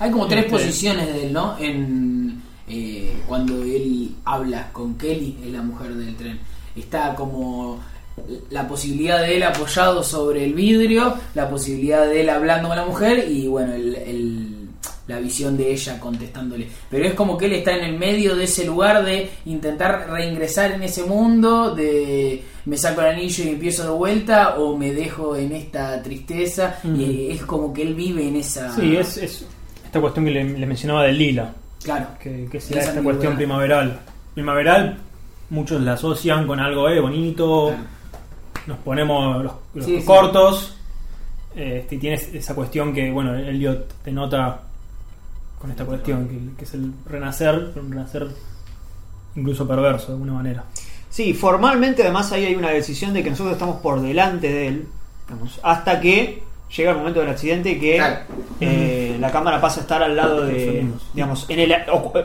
[0.00, 1.56] Hay como tres Este- posiciones de él, ¿no?
[1.58, 6.38] En eh, cuando él habla con Kelly, es la mujer del tren.
[6.74, 7.78] Está como
[8.50, 12.84] la posibilidad de él apoyado sobre el vidrio, la posibilidad de él hablando con la
[12.84, 14.48] mujer y bueno, el, el-
[15.08, 16.68] la visión de ella contestándole.
[16.88, 20.70] Pero es como que él está en el medio de ese lugar de intentar reingresar
[20.70, 25.34] en ese mundo, de me saco el anillo y empiezo de vuelta o me dejo
[25.36, 26.78] en esta tristeza.
[26.84, 28.72] Y es como que él vive en esa...
[28.76, 29.44] Sí, es, es
[29.84, 31.52] esta cuestión que le, le mencionaba del lila,
[31.82, 32.06] Claro.
[32.22, 33.98] que, que se da Esa esta cuestión primaveral.
[34.34, 34.98] Primaveral,
[35.50, 37.82] muchos la asocian con algo eh, bonito, Claro.
[38.66, 40.04] Nos ponemos los, los Sí, sí.
[40.06, 40.76] cortos,
[41.54, 44.62] este, y tienes esa cuestión que, bueno, Elliot te nota
[45.58, 48.26] con esta cuestión, que, que es el renacer, pero un renacer
[49.36, 50.64] incluso perverso de alguna manera.
[51.08, 54.88] Sí, formalmente además ahí hay una decisión de que nosotros estamos por delante de él,
[55.28, 56.42] digamos, hasta que
[56.74, 58.16] llega el momento del accidente que Claro.
[58.60, 61.74] eh, la cámara pasa a estar al lado de, digamos, en el,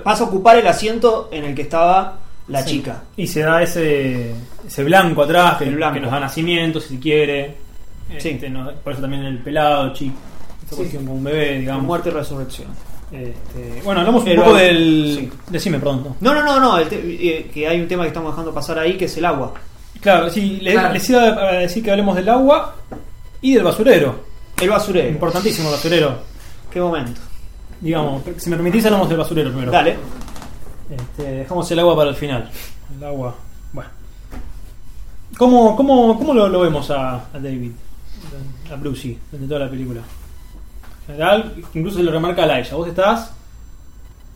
[0.04, 2.70] pasa a ocupar el asiento en el que estaba la Sí.
[2.78, 3.04] chica.
[3.18, 4.34] Y se da ese,
[4.66, 5.96] ese blanco atrás que, El blanco.
[5.96, 7.56] que nos da nacimiento, si quiere.
[8.18, 8.30] Sí.
[8.30, 10.16] Este, no- por eso también el pelado, chico.
[10.64, 10.82] Esta Sí.
[10.82, 11.84] cuestión un bebé, Con digamos.
[11.84, 12.68] muerte y resurrección.
[13.12, 15.16] Este, bueno, hablamos un Pero- poco del.
[15.18, 15.30] sí.
[15.50, 16.16] Decime pronto.
[16.20, 18.80] No, no, no, no, el te- eh, que hay un tema que estamos dejando pasar
[18.80, 19.54] ahí que es el agua.
[20.02, 20.94] Claro, sí, le- Claro.
[20.94, 22.76] les iba a decir que hablemos del agua
[23.42, 24.20] y del basurero.
[24.62, 25.10] El basurero.
[25.10, 26.18] Importantísimo el basurero.
[26.72, 27.22] ¿Qué momento?
[27.80, 29.72] Digamos, si me permitís, hablamos del basurero primero.
[29.72, 29.96] Dale.
[30.90, 32.50] Este, dejamos el agua para el final.
[32.98, 33.36] El agua.
[33.74, 33.90] Bueno.
[35.38, 37.72] ¿Cómo, cómo, cómo lo, lo vemos a, a David?
[38.72, 40.02] A Brucey, durante toda la película.
[41.02, 42.76] En general, incluso se lo remarca a Laisha.
[42.76, 43.32] Vos estás.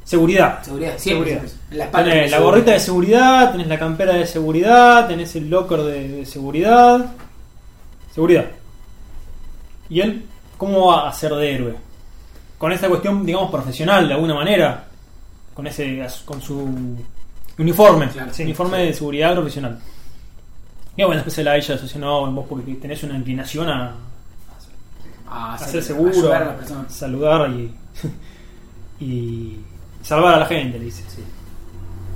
[0.03, 0.61] Seguridad.
[0.63, 1.31] Seguridad, siempre.
[1.31, 1.53] Seguridad.
[1.71, 2.11] En la espalda.
[2.11, 6.25] Tenés la gorrita de seguridad, tenés la campera de seguridad, tenés el locker de, de
[6.25, 7.11] seguridad.
[8.13, 8.45] Seguridad.
[9.89, 10.25] ¿Y él
[10.57, 11.75] cómo va a ser de héroe?
[12.57, 14.87] Con esta cuestión, digamos, profesional, de alguna manera.
[15.53, 16.67] Con ese con su
[17.57, 18.09] uniforme.
[18.09, 19.79] Claro, sí, uniforme de seguridad profesional.
[20.95, 23.95] Y bueno, después se la ella asoció, no, vos porque tenés una inclinación a,
[25.29, 27.73] A ser seguro, a saludar y,
[29.03, 29.59] y
[30.01, 31.03] salvar a la gente, le dice.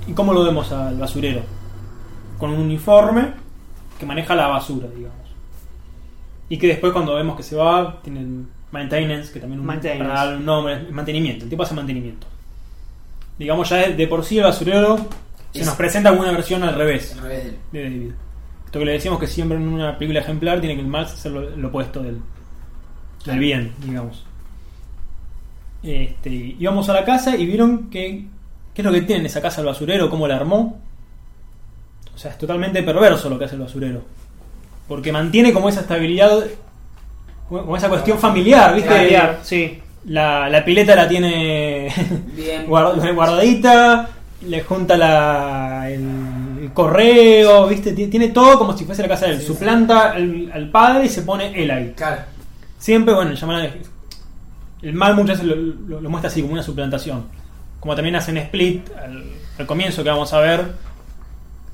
[0.06, 1.42] ¿Y cómo lo vemos al basurero?
[2.38, 3.32] Con un uniforme
[3.98, 5.26] que maneja la basura, digamos.
[6.48, 10.04] Y que después cuando vemos que se va, tiene el maintenance, que también un, Maintenance.
[10.04, 12.26] para un nombre, mantenimiento, el tipo hace mantenimiento.
[13.38, 14.98] Digamos ya de, por sí el basurero
[15.52, 18.10] se nos presenta como una versión al revés Al revés de David.
[18.66, 21.32] Esto que le decíamos que siempre en una película ejemplar tiene que el mal ser
[21.32, 22.20] lo, lo opuesto del,
[23.24, 24.24] del bien, digamos.
[25.82, 28.26] Este, íbamos a la casa y vieron que
[28.76, 30.78] qué es lo que tiene esa casa el basurero, cómo la armó.
[32.14, 34.02] O sea, es totalmente perverso lo que hace el basurero.
[34.86, 36.44] Porque mantiene como esa estabilidad,
[37.48, 38.90] como esa cuestión familiar, ¿viste?
[38.90, 39.80] Familiar, sí.
[40.06, 41.88] La, la pileta la tiene
[42.34, 42.66] Bien.
[42.68, 44.08] guard- guardadita,
[44.46, 46.08] le junta la, el,
[46.62, 47.92] el correo, ¿viste?
[47.92, 49.40] Ti- Tiene todo como si fuese la casa de él.
[49.40, 51.92] Sí, Suplanta al, al padre y se pone él ahí.
[51.96, 52.22] Claro.
[52.78, 53.70] Siempre, bueno, llaman
[54.82, 55.56] el mal muchas veces lo,
[55.88, 57.24] lo- lo muestra así como una suplantación.
[57.80, 59.24] Como también hacen Split al,
[59.58, 60.64] al comienzo que vamos a ver,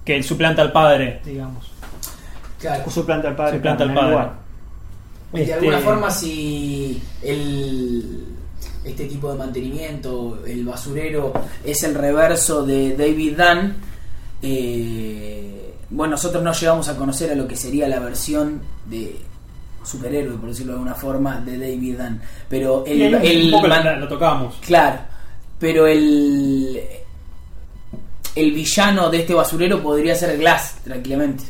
[0.05, 1.71] que él suplanta al padre, digamos.
[2.59, 2.91] Claro.
[2.91, 3.57] Suplanta al padre.
[3.57, 4.33] Suplanta al claro, en el padre.
[5.33, 8.25] De Este- alguna forma, si el,
[8.85, 11.33] este tipo de mantenimiento, el basurero,
[11.65, 13.75] es el reverso de David Dunn,
[14.43, 19.17] eh, bueno, nosotros no llegamos a conocer a lo que sería la versión de
[19.85, 22.21] superhéroe, por decirlo de alguna forma, de David Dunn.
[22.49, 24.55] Pero el, poco man- lo tocamos.
[24.67, 25.01] Claro,
[25.59, 26.81] pero el
[28.35, 31.45] el villano de este basurero podría ser Glass, tranquilamente.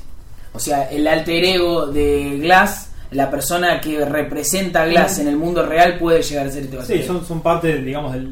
[0.52, 5.36] O sea, el alter ego de Glass, la persona que representa a Glass en el
[5.36, 6.82] mundo real puede llegar a ser este.
[6.84, 8.26] Sí, son, son parte, digamos, de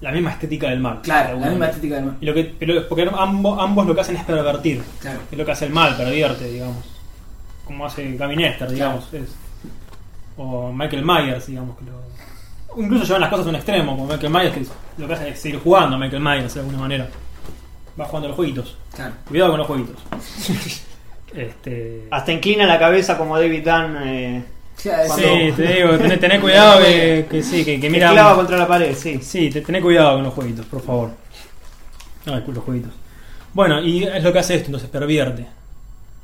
[0.00, 1.00] la misma estética del mal.
[1.02, 2.16] Claro, la misma estética del mal.
[2.20, 4.82] Y lo que, pero porque ambos, ambos lo que hacen es pervertir.
[5.00, 5.20] Claro.
[5.30, 6.84] Es lo que hace el mal, pervierte, digamos.
[7.64, 9.12] Como hace Gavin Esther, digamos.
[9.12, 9.34] es.
[10.36, 11.78] O Michael Myers, digamos.
[11.78, 14.66] Que lo, incluso llevan las cosas a un extremo, como Michael Myers, que
[14.98, 17.08] lo que hace es seguir jugando a Michael Myers de alguna manera.
[17.98, 18.76] Va jugando a los jueguitos.
[18.94, 19.14] Claro.
[19.28, 20.82] Cuidado con los jueguitos.
[21.34, 22.06] este.
[22.10, 23.96] Hasta inclina la cabeza como David Dunn.
[24.04, 24.42] Eh,
[24.82, 28.10] Cuando- Sí, te digo, tené, tené cuidado que, que sí, que, que que mira.
[28.10, 29.20] clava contra la pared, sí.
[29.22, 31.10] Sí, te, tené cuidado con los jueguitos, por favor.
[32.24, 32.92] Con los jueguitos.
[33.54, 35.46] Bueno, y es lo que hace esto, entonces pervierte.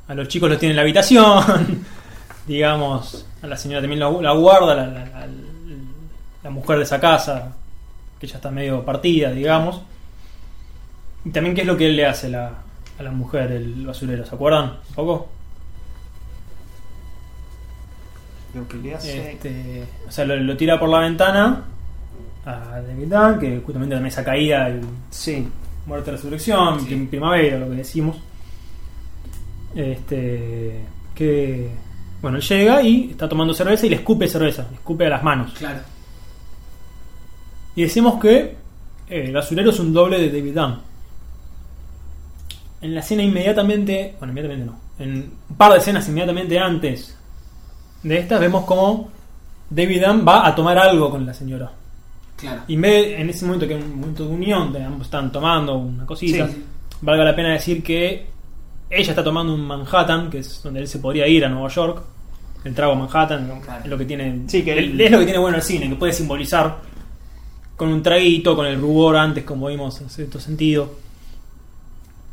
[0.07, 1.85] A los chicos los tiene en la habitación,
[2.47, 5.27] digamos, a la señora también la, la guarda, la, la- la-
[6.43, 7.53] la mujer de esa casa,
[8.19, 9.81] que ya está medio partida, digamos.
[11.25, 12.51] Y también qué es lo que él le hace a la,
[12.99, 14.73] a la mujer, el basurero, ¿se acuerdan?
[14.89, 15.27] ¿Un poco?
[18.53, 19.31] Lo que le hace.
[19.33, 21.63] Este, o sea, lo, lo tira por la ventana
[22.45, 24.81] a David Dunn, que justamente también esa caída, el
[25.11, 25.47] Sí.
[25.85, 26.95] muerte de resurrección, Sí.
[27.09, 28.17] primavera, lo que decimos.
[29.75, 30.83] Este,
[31.13, 31.69] que
[32.21, 35.23] bueno, él llega y está tomando cerveza y le escupe cerveza, le escupe a las
[35.23, 35.53] manos.
[35.53, 35.79] Claro.
[37.75, 38.37] Y decimos que
[39.09, 40.88] eh, el basurero es un doble de David Dunn.
[42.81, 47.15] En la escena inmediatamente, bueno, inmediatamente no, en un par de escenas inmediatamente antes
[48.03, 49.09] de estas vemos como
[49.69, 51.71] David Dunn va a tomar algo con la señora.
[52.37, 52.61] Claro.
[52.69, 55.29] Y en, vez- en ese momento que es un momento de unión, de ambos están
[55.31, 56.63] tomando una cosita, Sí.
[57.01, 58.27] valga la pena decir que
[58.89, 62.01] ella está tomando un Manhattan, que es donde él se podría ir a Nueva York.
[62.63, 63.83] El trago Manhattan Claro.
[63.83, 64.43] es lo que tiene.
[64.47, 66.77] Sí, que es- él- es lo que tiene bueno el cine, que puede simbolizar
[67.75, 70.95] con un traguito, con el rubor antes, como vimos en cierto sentido.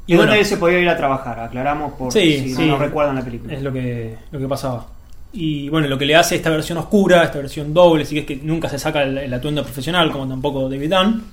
[0.06, 2.62] Y donde él se podía ir a trabajar, aclaramos por Sí, si sí.
[2.62, 3.52] no nos recuerdan la película.
[3.54, 4.86] Es lo que, lo que pasaba.
[5.32, 8.26] Y bueno, lo que le hace esta versión oscura, esta versión doble, sí que es
[8.26, 11.24] que nunca se saca el, el atuendo profesional, como tampoco David Dunn,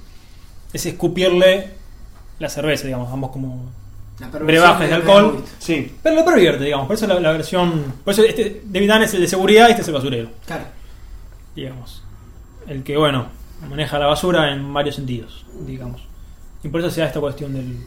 [0.73, 1.69] es escupirle
[2.39, 3.69] la cerveza, digamos, ambos como.
[4.41, 5.43] Brebajes de alcohol.
[5.59, 5.91] Sí.
[6.01, 7.93] Pero lo pervierte, digamos, por eso la, la versión.
[8.03, 10.63] Por eso este, David Dunn es el de seguridad y este es el basurero, Claro.
[11.55, 12.03] digamos.
[12.67, 13.27] El que, bueno,
[13.69, 16.01] maneja la basura en varios sentidos, digamos.
[16.63, 17.77] Y por eso se da esta cuestión del,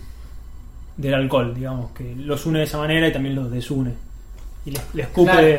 [0.96, 3.92] del alcohol, digamos, que los une de esa manera y también los desune.
[4.64, 5.30] Y le, le escupe.
[5.32, 5.58] Claro.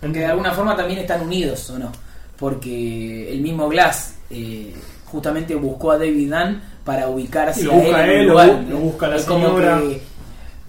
[0.00, 1.90] Porque de alguna forma también están unidos, ¿o no?
[2.38, 4.74] Porque el mismo Glass eh,
[5.06, 8.48] justamente buscó a David Dunn para ubicarse Y lo a busca él él, lo lugar.
[8.50, 9.78] bu- lo busca la Es como señora.
[9.80, 10.00] que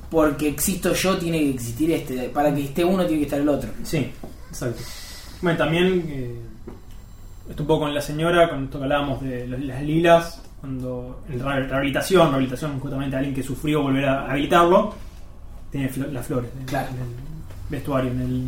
[0.09, 2.29] porque existo yo tiene que existir este.
[2.29, 3.69] Para que esté uno tiene que estar el otro.
[3.83, 4.09] Sí,
[4.49, 4.81] exacto.
[5.41, 6.35] Bueno, también eh,
[7.49, 11.45] esto un poco con la señora, con esto que hablábamos de las lilas, cuando en
[11.45, 14.95] la rehabilitación, rehabilitación justamente a alguien que sufrió volver a habilitarlo,
[15.71, 16.87] tiene las flores en, Claro.
[16.89, 17.07] en el
[17.69, 18.47] vestuario, en el,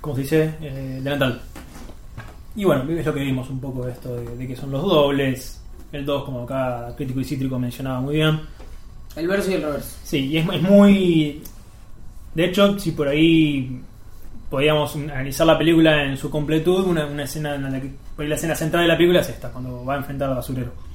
[0.00, 0.54] ¿cómo se dice?
[0.60, 1.40] Eh, delantal.
[2.56, 4.82] Y bueno, es lo que vimos un poco de esto, de, de que son los
[4.82, 5.62] dobles,
[5.92, 8.40] el 2 como acá Crítico y Cítrico mencionaba muy bien.
[9.14, 9.96] El verso y el reverso.
[10.02, 11.42] Sí, y es, es muy.
[12.34, 13.80] De hecho, si por ahí
[14.50, 17.92] podíamos analizar la película en su completud, una, una escena en la que.
[18.16, 20.36] Por ahí la escena central de la película es esta, cuando va a enfrentar al
[20.36, 20.87] basurero.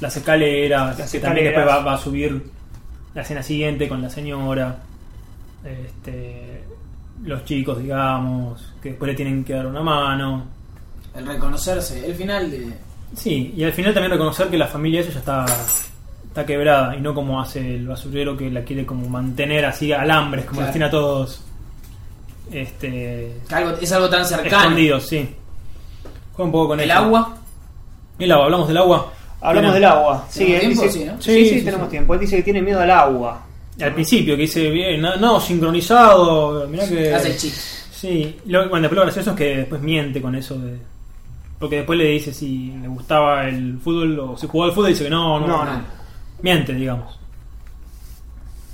[0.00, 2.50] Las escaleras, Las que también después va, va a subir
[3.14, 4.78] la escena siguiente con la señora.
[5.64, 6.62] Este,
[7.24, 10.46] los chicos, digamos, que después le tienen que dar una mano.
[11.14, 12.06] El reconocerse.
[12.06, 12.72] El final de.
[13.16, 15.46] Sí, y al final también reconocer que la familia esa ya está,
[16.26, 20.44] está quebrada y no como hace el basurero que la quiere como mantener así alambres,
[20.44, 20.66] como Claro.
[20.66, 21.42] los tiene a todos
[22.52, 24.56] este, algo, es algo tan cercano.
[24.62, 25.28] escondidos, sí.
[26.34, 26.98] Juega un poco con El eso.
[27.00, 27.36] agua.
[28.18, 29.12] El agua, hablamos del agua.
[29.40, 30.26] Hablamos del agua.
[30.28, 30.82] Sí, ¿Tenemos él tiempo?
[30.84, 31.12] dice- Sí, ¿no?
[31.22, 31.90] sí, Sí, sí, sí, tenemos sí.
[31.92, 32.14] tiempo.
[32.14, 33.42] Él dice que tiene miedo al agua.
[33.80, 36.66] Al principio, que dice bien, no, no, sincronizado.
[36.68, 37.14] Mirá que.
[37.14, 37.60] Hace el chiste.
[37.92, 40.78] Sí, lo, bueno, después lo gracioso es que después miente con eso de.
[41.58, 44.92] Porque después le dice si le gustaba el fútbol o si jugaba al fútbol y
[44.92, 45.46] dice que no, no.
[45.46, 45.80] No, no.
[46.42, 47.18] Miente, digamos.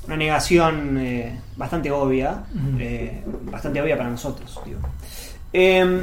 [0.06, 2.42] Una negación eh, bastante obvia.
[2.78, 4.80] Eh, bastante obvia para nosotros, digo.
[5.52, 6.02] Eh,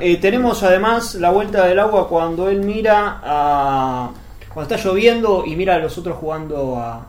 [0.00, 4.10] eh, tenemos además la vuelta del agua cuando él mira a.
[4.52, 7.06] Cuando está lloviendo y mira a los otros jugando a,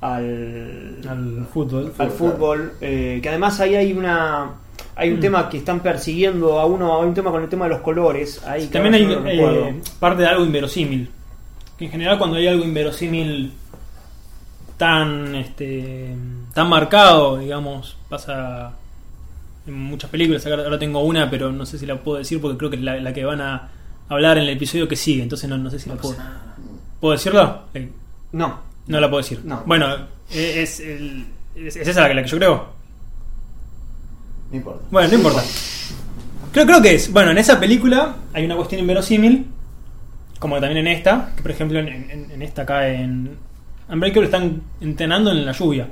[0.00, 1.92] al, Al fútbol.
[1.98, 2.72] al fútbol.
[2.80, 4.50] eh, que además ahí hay una.
[4.94, 5.20] Hay un Mm.
[5.20, 8.42] tema que están persiguiendo a uno, hay un tema con el tema de los colores.
[8.46, 11.08] Ahí que También hay no eh, parte de algo inverosímil.
[11.78, 13.52] Que en general cuando hay algo inverosímil
[14.76, 16.14] tan este
[16.54, 18.72] tan marcado, digamos, pasa
[19.66, 20.44] en muchas películas.
[20.46, 22.82] Acá Ahora tengo una, pero no sé si la puedo decir porque creo que es
[22.82, 23.68] la, la que van a
[24.08, 26.16] hablar en el episodio que sigue, entonces no, no sé si la puedo.
[27.00, 27.62] ¿Puedo decirlo?
[28.32, 29.40] No, No la puedo decir.
[29.44, 29.62] No.
[29.66, 29.94] Bueno,
[30.30, 32.66] eh, es, el- es, es esa la que, la que yo creo.
[34.50, 34.82] No importa.
[34.90, 35.42] Bueno, no importa.
[36.52, 37.10] Creo, creo que es.
[37.12, 39.46] Bueno, en esa película hay una cuestión inverosímil,
[40.38, 43.36] como también en esta, que por ejemplo en, en- en esta acá en
[43.88, 45.88] Unbreakable están entrenando en la lluvia.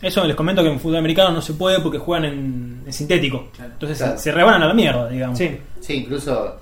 [0.00, 3.48] Eso les comento que en fútbol americano no se puede porque juegan en, en sintético.
[3.54, 3.72] Claro.
[3.72, 4.16] Entonces Claro.
[4.16, 5.36] se, se rebanan a la mierda, digamos.
[5.38, 5.58] sí.
[5.80, 6.56] Sí, incluso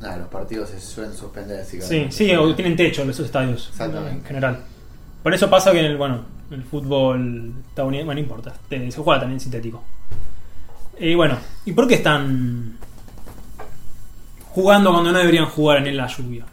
[0.00, 1.60] nada, los partidos se suelen suspender.
[1.60, 4.18] así Sí, sí, o tienen techo esos estadios Exactamente.
[4.18, 4.60] en general.
[5.22, 8.90] Por eso pasa que en el, bueno, en el fútbol estadounidense, bueno, no importa, te-
[8.90, 9.82] se juega también sintético.
[10.98, 12.76] Y bueno, ¿y por qué están
[14.50, 16.44] jugando cuando no deberían jugar en la lluvia?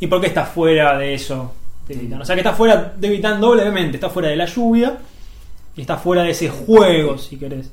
[0.00, 1.52] ¿Y por qué está fuera de eso?
[1.88, 2.22] David Dunn?
[2.22, 4.96] O sea que está fuera, David doblemente, está fuera de la lluvia
[5.76, 7.70] y está fuera de ese juego, si querés.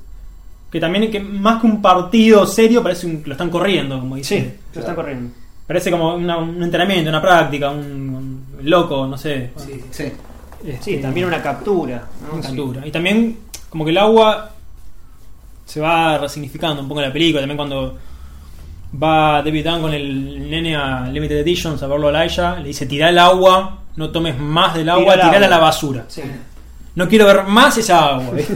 [0.72, 4.40] Que también, que más que un partido serio, parece un, lo están corriendo, como dice.
[4.40, 5.32] Sí, lo están corriendo.
[5.68, 9.52] Parece como una- un entrenamiento, una práctica, un, un loco, no sé.
[9.58, 9.82] Sí.
[9.92, 10.04] Sí.
[10.66, 12.08] Este, Sí, también una captura.
[12.28, 12.34] ¿no?
[12.38, 12.86] una captura.
[12.88, 13.38] Y también,
[13.70, 14.52] como que el agua
[15.66, 17.42] se va resignificando un poco en la película.
[17.42, 17.98] También cuando
[19.02, 22.86] va David Dunn con el nene a Limited Editions a verlo a Laia, le dice:
[22.86, 25.48] Tirá el agua, no tomes más del agua, tirala a agua".
[25.48, 26.06] la basura.
[26.08, 26.22] Sí.
[26.96, 28.38] No quiero ver más esa agua.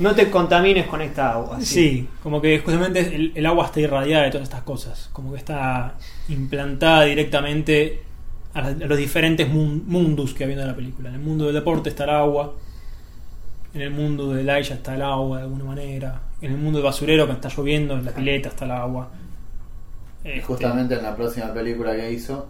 [0.00, 1.60] No te contamines con esta agua.
[1.60, 5.36] Sí, como que justamente el, el agua está irradiada de todas estas cosas, como que
[5.36, 5.92] está
[6.30, 8.02] implantada directamente
[8.54, 11.10] a, la- a los diferentes mun- mundos que habiendo en la película.
[11.10, 12.54] En el mundo del deporte está el agua,
[13.74, 16.84] en el mundo de Laia está el agua de alguna manera, en el mundo del
[16.86, 19.10] basurero que está lloviendo, en la pileta está el agua.
[20.24, 22.48] Y Este, justamente en la próxima película que hizo,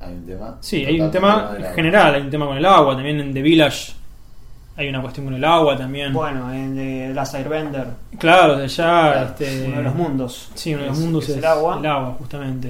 [0.00, 0.56] hay un tema.
[0.60, 1.74] Sí, hay un tema del agua.
[1.76, 3.92] general, hay un tema con el agua, también en The Village
[4.78, 6.12] hay una cuestión con el agua también.
[6.12, 7.86] Bueno, en eh, Last Airbender,
[8.18, 10.48] Claro, de allá, Claro, este, uno de los mundos.
[10.54, 11.78] Sí, uno de los es- mundos es es, el agua.
[11.78, 12.66] el agua, justamente.